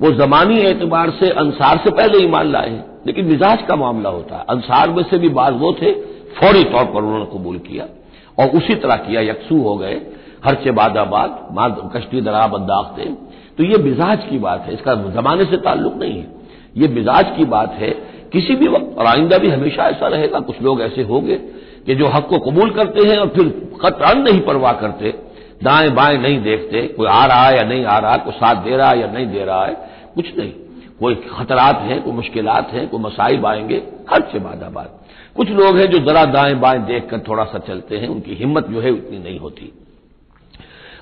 वो 0.00 0.10
जमानी 0.14 0.58
एतबार 0.60 1.10
से 1.10 1.30
अंसार 1.30 1.80
से 1.84 1.90
पहले 1.90 2.24
ईमान 2.24 2.50
लाए 2.52 2.70
हैं। 2.70 2.84
लेकिन 3.06 3.24
मिजाज 3.24 3.62
का 3.62 3.76
मामला 3.76 4.10
होता 4.10 4.36
है। 4.36 4.44
अंसार 4.48 4.90
में 4.90 5.02
से 5.02 5.18
भी 5.18 5.28
बाज 5.30 5.54
वो 5.56 5.72
थे, 5.72 5.92
फौरी 6.34 6.64
तौर 6.64 6.84
पर 6.84 7.02
उन्होंने 7.02 7.24
कबूल 7.32 7.58
किया 7.58 7.86
और 8.38 8.56
उसी 8.56 8.74
तरह 8.74 8.96
किया। 8.98 9.20
यकसू 9.20 9.60
हो 9.62 9.76
गए, 9.76 10.00
हर 10.44 10.54
से 10.64 10.70
बादाबाद 10.70 11.90
कश्ती 11.96 12.20
दराब 12.20 12.54
अंदाखते 12.54 13.02
तो 13.58 13.64
ये 13.64 13.76
मिजाज 13.76 14.24
की 14.30 14.38
बात 14.38 14.64
है, 14.66 14.74
इसका 14.74 14.94
जमाने 14.94 15.44
से 15.44 15.56
ताल्लुक 15.56 15.94
नहीं 15.94 16.18
है। 16.18 16.26
ये 16.76 16.88
मिजाज 16.88 17.36
की 17.36 17.44
बात 17.44 17.72
है, 17.72 17.90
किसी 18.32 18.54
भी 18.54 18.68
वक्त, 18.68 18.98
और 18.98 19.06
आइंदा 19.06 19.38
भी 19.38 19.48
हमेशा 19.48 19.82
ऐसा 19.82 20.08
रहेगा, 20.08 20.40
कुछ 20.40 20.62
लोग 20.62 20.80
ऐसे 20.80 21.02
होंगे 21.02 21.36
कि 21.86 21.94
जो 21.94 22.06
हक 22.06 22.26
को 22.26 22.38
कबूल 22.38 22.70
करते 22.70 23.08
हैं 23.08 23.18
और 23.18 23.28
फिर 23.28 23.48
कतरन 23.84 24.22
नहीं 24.22 24.40
परवाह 24.40 24.72
करते, 24.72 25.14
दाएँ 25.64 25.90
बाएँ 25.90 26.18
नहीं 26.18 26.42
देखते, 26.42 26.82
कोई 26.82 27.06
आ 27.06 27.26
रहा 27.26 27.48
है 27.48 27.56
या 27.56 27.64
नहीं 27.64 27.84
आ 27.84 27.98
रहा, 27.98 28.16
कोई 28.16 28.32
साथ 28.32 28.54
दे 28.54 28.76
रहा 28.76 28.90
है 28.90 29.00
या 29.00 29.06
नहीं 29.06 29.26
दे 29.26 29.44
रहा 29.44 29.66
है, 29.66 29.74
कुछ 30.14 30.38
नहीं। 30.38 30.52
कोई 31.00 31.14
खतरात 31.14 31.78
हैं, 31.78 32.02
कोई 32.02 32.12
मुश्किल 32.12 32.48
हैं, 32.48 32.88
कोई 32.88 33.00
मसाइब 33.00 33.46
आएँगे, 33.46 33.82
हर 34.10 34.28
से 34.32 34.38
बादाबाद 34.38 34.98
कुछ 35.36 35.50
लोग 35.50 35.76
हैं 35.76 35.86
जो 35.86 35.98
जरा 35.98 36.24
दाएँ 36.24 36.54
बाएँ 36.54 36.78
देखकर 36.78 37.18
थोड़ा 37.18 37.44
सा 37.44 37.58
चलते 37.58 37.96
हैं, 37.96 38.08
उनकी 38.08 38.34
हिम्मत 38.34 38.68
जो 38.68 38.80
है 38.80 38.90
उतनी 38.90 39.18
नहीं 39.18 39.38
होती। 39.38 39.72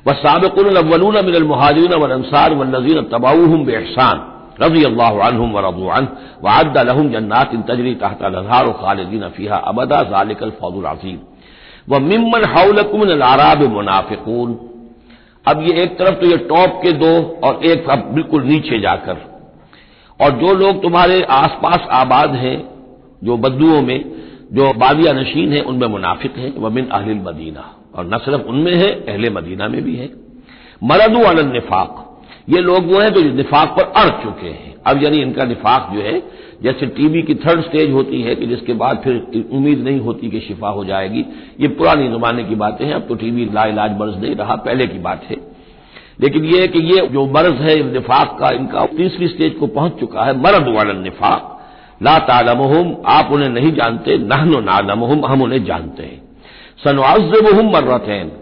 वह 0.07 0.14
सबकुलवलून 0.16 1.16
मिनल 1.25 1.45
महाजरीन 1.45 1.95
व 1.95 2.11
अंसार 2.12 2.55
व 2.55 2.64
नजीर 2.66 3.01
तबाऊहम 3.12 3.64
बेहसान 3.64 4.21
रज़ी 4.61 4.85
अल्लाह 4.85 5.11
व 5.47 5.64
रबुआन 5.64 6.09
वादा 6.42 6.83
जन्नात 7.14 7.55
इन 7.55 7.62
तजरी 7.62 7.95
तहता 7.95 8.29
लहार 8.29 8.71
खालिदीन 8.83 9.29
फ़ीहा 9.37 9.57
अबदा 9.71 10.03
जालिकल 10.12 10.51
फौजुल 10.61 10.85
अजीम 10.87 11.19
व 11.88 11.99
मिमन 12.03 12.45
हाउलकुम 12.55 13.03
आराब 13.25 13.62
मुनाफिकून 13.73 14.59
अब 15.45 15.61
ये 15.62 15.83
एक 15.83 15.99
तरफ़ 15.99 16.14
तो 16.21 16.27
ये 16.27 16.37
टॉप 16.47 16.81
के 16.83 16.92
दो 16.95 17.11
और 17.45 17.64
एक 17.64 17.88
अब 17.90 18.11
बिल्कुल 18.14 18.45
नीचे 18.45 18.79
जाकर 18.81 19.19
और 20.21 20.31
जो 20.40 20.53
लोग 20.55 20.83
तुम्हारे 20.83 21.21
आसपास 21.33 21.87
आबाद 21.92 22.35
हैं 22.37 22.57
जो 23.23 23.37
बदुओं 23.38 23.81
में 23.83 23.99
जो 24.53 24.73
बादिया 24.79 25.12
नशीन 25.12 25.53
है 25.53 25.61
उनमें 25.64 25.87
मुनाफिक 25.88 26.37
हैं 26.37 26.53
वह 26.57 26.71
मिन 26.71 26.88
अहल 26.90 27.21
मदीना 27.23 27.64
और 27.96 28.06
न 28.06 28.18
सिर्फ़ 28.18 28.42
उनमें 28.42 28.74
है, 28.74 28.90
अहले 28.90 29.30
मदीना 29.30 29.68
में 29.68 29.85
भी 29.85 29.96
है। 29.96 30.11
मरदू 30.85 31.20
अनफाक 31.20 32.02
ये 32.48 32.61
लोग 32.61 32.92
वो 32.92 33.00
हैं 33.00 33.12
जो 33.12 33.22
निफाक 33.22 33.68
पर 33.68 33.82
अड़ 33.82 34.09
चुके 34.09 34.46
हैं। 34.46 34.74
अब 34.87 35.02
यानी 35.02 35.16
इनका 35.16 35.44
निफाक 35.44 35.90
जो 35.94 36.00
है, 36.00 36.22
जैसे 36.62 36.87
टीबी 36.87 37.22
की 37.22 37.35
थर्ड 37.35 37.61
स्टेज 37.61 37.92
होती 37.92 38.22
है, 38.22 38.35
कि 38.35 38.46
जिसके 38.46 38.72
बाद 38.72 39.00
फिर 39.04 39.44
उम्मीद 39.52 39.78
नहीं 39.78 40.00
होती 40.00 40.30
कि 40.30 40.40
शिफा 40.40 40.68
हो 40.68 40.85
जाएगी। 40.85 41.24
ये 41.61 41.68
पुरानी 41.68 42.09
जमाने 42.09 42.44
की 42.44 42.54
बातें 42.54 42.87
हैं, 42.87 42.94
अब 42.94 43.02
तो 43.09 43.14
टीबी 43.14 43.44
लाइलाज 43.44 43.98
मर्ज 43.98 44.22
नहीं 44.22 44.35
रहा, 44.35 44.56
पहले 44.56 44.87
की 44.87 44.98
बात 44.98 45.24
है। 45.24 45.37
लेकिन 46.20 46.44
यह 46.44 46.61
है 46.61 46.68
कि 46.68 46.78
ये 46.78 47.06
जो 47.06 47.26
मर्ज 47.26 47.54
है 47.54 47.92
निफाक 47.92 48.37
का, 48.40 48.50
इनका 48.50 48.87
तीसरी 48.87 49.28
स्टेज 49.28 49.54
को 49.54 49.66
पहुँच 49.66 49.92
चुका 50.00 50.22
है, 50.22 50.38
मरद 50.38 50.68
वालन 50.68 51.02
निफाक। 51.02 51.52
ला 52.02 52.18
तालमहम, 52.18 52.96
आप 53.06 53.28
उन्हें 53.32 53.48
नहीं 53.48 53.72
जानते, 53.72 54.18
नहनो 54.18 54.61
नालमहम, 54.61 55.26
हम 55.26 55.42
उन्हें 55.42 55.64
जानते 55.64 56.02
हैं। 56.02 56.25
सनवाजबहम 56.80 57.70
मर्रतैन। 57.72 58.32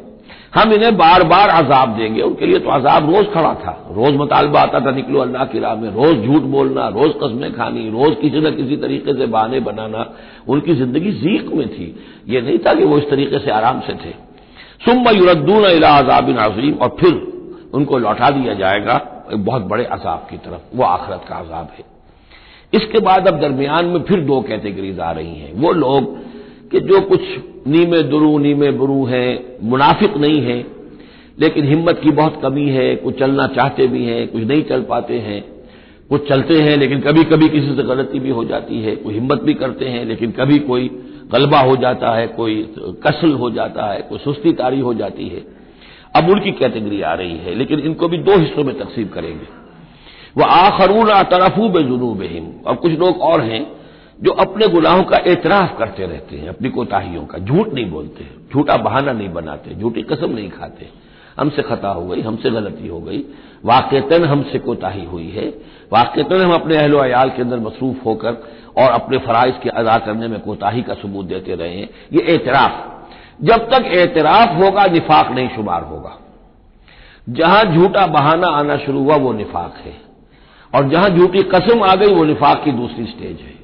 हम 0.54 0.72
इन्हें 0.72 0.96
बार 0.96 1.22
बार 1.24 1.48
अजाब 1.48 1.96
देंगे। 1.96 2.22
उनके 2.22 2.46
लिए 2.46 2.58
तो 2.58 2.70
अजाब 2.70 3.10
रोज 3.10 3.26
खड़ा 3.32 3.52
था। 3.54 3.72
रोज 3.92 4.14
मुतालबा 4.14 4.60
आता 4.60 4.80
था 4.80 4.90
निकलो 4.90 5.20
अल्लाह 5.20 5.44
की 5.44 5.58
राह 5.58 5.74
में। 5.74 5.88
रोज 5.90 6.24
झूठ 6.26 6.42
बोलना, 6.42 6.88
रोज 6.88 7.14
कस्में 7.22 7.52
खानी, 7.52 7.88
रोज 7.90 8.16
किसी 8.20 8.40
न 8.40 8.50
किसी 8.50 8.76
तरीके 8.76 9.14
से 9.14 9.26
बहाने 9.26 9.60
बनाना, 9.60 10.06
उनकी 10.48 10.74
ज़िंदगी 10.74 11.12
जीक 11.12 11.52
में 11.54 11.68
थी। 11.68 11.86
ये 12.28 12.40
नहीं 12.40 12.58
था 12.58 12.74
कि 12.74 12.84
वो 12.84 12.98
इस 12.98 13.08
तरीके 13.10 13.38
से 13.38 13.50
आराम 13.50 13.80
से 13.80 13.94
थे। 13.94 14.12
सुम 14.84 15.08
युरद्दून 15.08 15.64
अला 15.64 15.96
अजाबिन 15.98 16.34
नाजीम 16.34 16.74
और 16.74 16.96
फिर 17.00 17.14
उनको 17.74 17.98
लौटा 17.98 18.30
दिया 18.30 18.54
जाएगा 18.54 19.00
एक 19.32 19.44
बहुत 19.44 19.62
बड़े 19.62 19.84
अजाब 19.84 20.26
की 20.30 20.36
तरफ़। 20.36 20.76
वो 20.76 20.84
आखरत 20.84 21.24
का 21.28 21.36
अजाब 21.36 21.68
है। 21.78 21.84
इसके 22.72 23.00
बाद 23.00 23.28
अब 23.28 23.40
दरमियान 23.40 23.86
में 23.86 24.02
फिर 24.02 24.20
दो 24.20 24.40
कैटेगरीज 24.40 25.00
आ 25.00 25.10
रही 25.10 25.34
हैं। 25.34 25.52
वो 25.54 25.72
लोग 25.74 26.16
कि 26.70 26.80
जो 26.80 27.00
कुछ 27.00 27.20
नीमे 27.66 28.02
दुरू, 28.02 28.38
नीमे 28.38 28.70
बुरू 28.70 29.04
हैं, 29.04 29.56
मुनाफिक 29.62 30.16
नहीं 30.16 30.40
है, 30.42 30.66
लेकिन 31.40 31.64
हिम्मत 31.64 32.00
की 32.02 32.10
बहुत 32.10 32.40
कमी 32.42 32.68
है, 32.68 32.96
कुछ 32.96 33.18
चलना 33.18 33.46
चाहते 33.46 33.86
भी 33.86 34.04
हैं, 34.04 34.28
कुछ 34.28 34.42
नहीं 34.42 34.62
चल 34.62 34.82
पाते 34.82 35.18
हैं। 35.18 35.54
कुछ 36.08 36.28
चलते 36.28 36.60
हैं, 36.60 36.76
लेकिन 36.76 37.00
कभी 37.00 37.24
कभी 37.24 37.48
किसी 37.48 37.66
से 37.66 37.82
गलती 37.82 38.18
भी 38.18 38.30
हो 38.30 38.44
जाती 38.44 38.80
है, 38.80 38.96
कोई 38.96 39.14
हिम्मत 39.14 39.42
भी 39.42 39.54
करते 39.54 39.84
हैं, 39.84 40.04
लेकिन 40.04 40.30
कभी 40.30 40.58
कोई 40.58 40.88
गलबा 41.32 41.60
हो 41.60 41.76
जाता 41.76 42.14
है, 42.14 42.26
कोई 42.26 42.74
कसल 42.78 43.32
हो 43.32 43.50
जाता 43.50 43.92
है, 43.92 44.00
कोई 44.00 44.18
सुस्ती 44.18 44.52
तारी 44.52 44.80
हो 44.80 44.94
जाती 44.94 45.28
है। 45.28 45.42
अब 46.16 46.30
उनकी 46.30 46.52
कैटेगरी 46.52 47.00
आ 47.02 47.14
रही 47.14 47.36
है, 47.36 47.54
लेकिन 47.54 47.78
इनको 47.78 48.08
भी 48.08 48.18
दो 48.18 48.38
हिस्सों 48.38 48.64
में 48.64 48.78
तकसीम 48.78 49.08
करेंगे। 49.08 49.46
वह 50.36 50.46
आखरून 50.46 51.22
तरफू 51.22 51.68
बेजुनूब 51.68 52.22
हिम 52.22 52.46
और 52.66 52.76
कुछ 52.76 52.92
लोग 52.92 53.20
और 53.20 53.40
हैं 53.40 53.66
जो 54.22 54.30
अपने 54.30 54.68
गुनाहों 54.68 55.02
का 55.02 55.16
एतराफ 55.16 55.78
करते 55.78 56.06
रहते 56.06 56.36
हैं, 56.36 56.48
अपनी 56.48 56.68
कोताहियों 56.68 57.24
का। 57.24 57.38
झूठ 57.38 57.68
नहीं 57.68 57.90
बोलते 57.90 58.26
झूठा 58.52 58.76
बहाना 58.76 59.12
नहीं 59.12 59.28
बनाते, 59.28 59.74
झूठी 59.74 60.02
कसम 60.02 60.30
नहीं 60.30 60.50
खाते। 60.50 60.88
हमसे 61.38 61.62
खता 61.62 61.88
हो 61.88 62.06
गई, 62.06 62.20
हमसे 62.20 62.50
गलती 62.50 62.88
हो 62.88 63.00
गई। 63.00 63.24
वाकता 63.64 64.28
हमसे 64.28 64.58
कोताही 64.58 65.04
हुई 65.04 65.30
है। 65.30 65.48
वाकता 65.92 66.44
हम 66.44 66.52
अपने 66.52 66.76
अहलो 66.76 66.98
अयाल 66.98 67.30
के 67.30 67.42
अंदर 67.42 67.58
मसरूफ 67.58 68.06
होकर 68.06 68.32
और 68.76 68.90
अपने 68.90 69.18
फराइज 69.18 69.54
के 69.62 69.68
अदा 69.68 69.98
करने 69.98 70.28
में 70.28 70.40
कोताही 70.40 70.82
का 70.82 70.94
सबूत 70.94 71.26
देते 71.26 71.54
रहे 71.54 71.76
हैं। 71.76 71.88
ये 72.12 72.20
एतराफ। 72.20 73.06
जब 73.42 73.70
तक 73.70 73.84
एतराफ 73.84 74.56
होगा, 74.56 74.84
निफाक 74.86 75.30
नहीं 75.30 75.48
शुमार 75.48 75.82
होगा। 75.82 76.18
जहाँ 77.28 77.64
झूठा 77.64 78.06
बहाना 78.06 78.46
आना 78.46 78.76
शुरू 78.76 78.98
हुआ, 78.98 79.16
वो 79.16 79.32
निफाक 79.32 79.74
है। 79.84 79.94
और 80.74 80.88
जहाँ 80.88 81.08
झूठी 81.08 81.42
कसम 81.42 81.82
आ 81.82 81.94
गई, 81.94 82.14
वो 82.14 82.24
निफाक 82.24 82.64
की 82.64 82.72
दूसरी 82.72 83.06
स्टेज 83.06 83.40
है। 83.40 83.63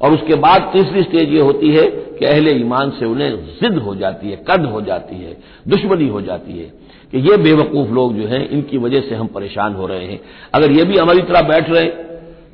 और 0.00 0.14
उसके 0.14 0.34
बाद 0.36 0.70
तीसरी 0.72 1.02
स्टेज 1.02 1.32
ये 1.32 1.40
होती 1.40 1.70
है 1.70 1.86
कि 2.18 2.24
अहले 2.26 2.52
ईमान 2.52 2.90
से 2.90 3.04
उन्हें 3.06 3.30
जिद 3.60 3.78
हो 3.78 3.94
जाती 3.96 4.30
है, 4.30 4.36
कद 4.48 4.64
हो 4.66 4.80
जाती 4.82 5.16
है, 5.16 5.36
दुश्मनी 5.68 6.08
हो 6.08 6.20
जाती 6.22 6.58
है 6.58 6.72
कि 7.12 7.18
ये 7.20 7.36
बेवकूफ़ 7.38 7.90
लोग 7.90 8.16
जो 8.16 8.26
हैं, 8.28 8.48
इनकी 8.48 8.78
वजह 8.78 9.00
से 9.00 9.14
हम 9.14 9.26
परेशान 9.34 9.74
हो 9.74 9.86
रहे 9.86 10.06
हैं। 10.06 10.20
अगर 10.54 10.72
ये 10.72 10.84
भी 10.84 10.96
हमारी 10.96 11.22
तरह 11.22 11.48
बैठ 11.48 11.70
रहे 11.70 11.86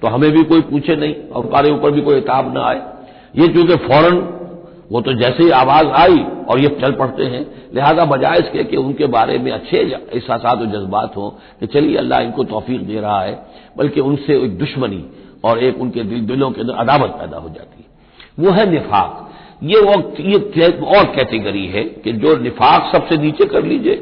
तो 0.02 0.08
हमें 0.08 0.30
भी 0.32 0.42
कोई 0.44 0.60
पूछे 0.64 0.96
नहीं 0.96 1.14
और 1.26 1.46
हमारे 1.46 1.70
ऊपर 1.70 1.90
भी 1.90 2.00
कोई 2.00 2.16
इताब 2.16 2.52
ना 2.54 2.60
आए। 2.64 2.82
ये 3.36 3.48
चूँकि 3.48 3.76
फ़ौरन, 3.78 4.16
वो 4.92 5.00
तो 5.00 5.12
जैसे 5.14 5.42
ही 5.42 5.50
आवाज़ 5.52 5.86
आई 5.96 6.18
और 6.48 6.60
ये 6.60 6.68
चल 6.80 6.92
पड़ते 6.92 7.24
हैं, 7.24 7.44
लिहाजा 7.74 8.04
बजाय 8.04 8.38
इसके 8.38 8.64
कि 8.64 8.76
उनके 8.76 9.06
बारे 9.08 9.38
में 9.38 9.50
अच्छे 9.52 9.76
एहसास 9.78 10.44
और 10.44 10.66
जज्बात 10.68 11.16
हों 11.16 11.28
कि 11.60 11.66
चलिए 11.68 11.96
अल्लाह 11.96 12.20
इनको 12.20 12.44
तोफीक 12.46 12.86
दे 12.86 13.00
रहा 13.00 13.20
है, 13.22 13.38
बल्कि 13.76 14.00
उनसे 14.02 14.38
एक 14.38 14.58
दुश्मनी 14.58 15.04
और 15.44 15.62
एक 15.64 15.80
उनके 15.80 16.04
दिल, 16.04 16.26
दिलों 16.26 16.50
के 16.50 16.60
अंदर 16.60 16.74
अदावत 16.74 17.10
पैदा 17.10 17.36
हो 17.36 17.48
जाती 17.48 17.82
है। 17.82 17.88
वो 18.38 18.50
है 18.50 18.70
निफाक। 18.70 19.26
ये 19.62 19.80
वक्त, 19.80 20.20
ये 20.20 20.68
और 20.70 21.04
कैटेगरी 21.16 21.66
है 21.66 21.84
कि 22.04 22.12
जो 22.12 22.36
निफाक 22.36 22.92
सबसे 22.94 23.16
नीचे 23.16 23.46
कर 23.46 23.64
लीजिए 23.64 23.94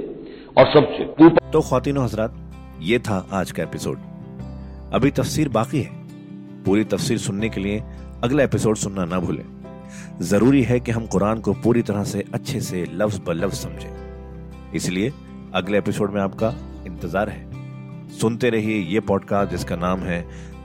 और 0.58 0.66
सबसे 0.72 1.04
ऊपर। 1.26 1.50
तो 1.52 1.60
खातिनों 1.60 2.04
हजरात, 2.04 2.34
ये 2.82 2.98
था 2.98 3.26
आज 3.32 3.50
का 3.50 3.62
एपिसोड। 3.62 3.98
अभी 4.94 5.10
तफसीर 5.10 5.48
बाकी 5.48 5.80
है। 5.80 5.96
पूरी 6.64 6.84
तफसीर 6.84 7.18
सुनने 7.18 7.48
के 7.48 7.60
लिए 7.60 7.82
अगला 8.24 8.42
एपिसोड 8.42 8.76
सुनना 8.76 9.04
ना 9.04 9.18
भूलें। 9.20 9.44
ज़रूरी 10.20 10.62
है 10.62 10.78
कि 10.80 10.92
हम 10.92 11.06
कुरान 11.06 11.40
को 11.40 11.52
पूरी 11.54 11.82
तरह 11.82 12.04
से 12.04 12.24
अच्छे 12.34 12.60
से 12.60 12.84
लफ्ज 12.92 13.20
ब 13.26 13.32
लफ्ज 13.34 13.54
समझें। 13.54 14.72
इसलिए 14.74 15.12
अगले 15.54 15.78
एपिसोड 15.78 16.12
में 16.14 16.20
आपका 16.20 16.48
इंतज़ार 16.86 17.28
है। 17.28 17.46
सुनते 18.10 18.50
रहिए 18.50 18.80
ये 18.84 19.00
पॉडकास्ट 19.00 19.50
जिसका 19.50 19.76
नाम 19.76 20.00
है 20.00 20.20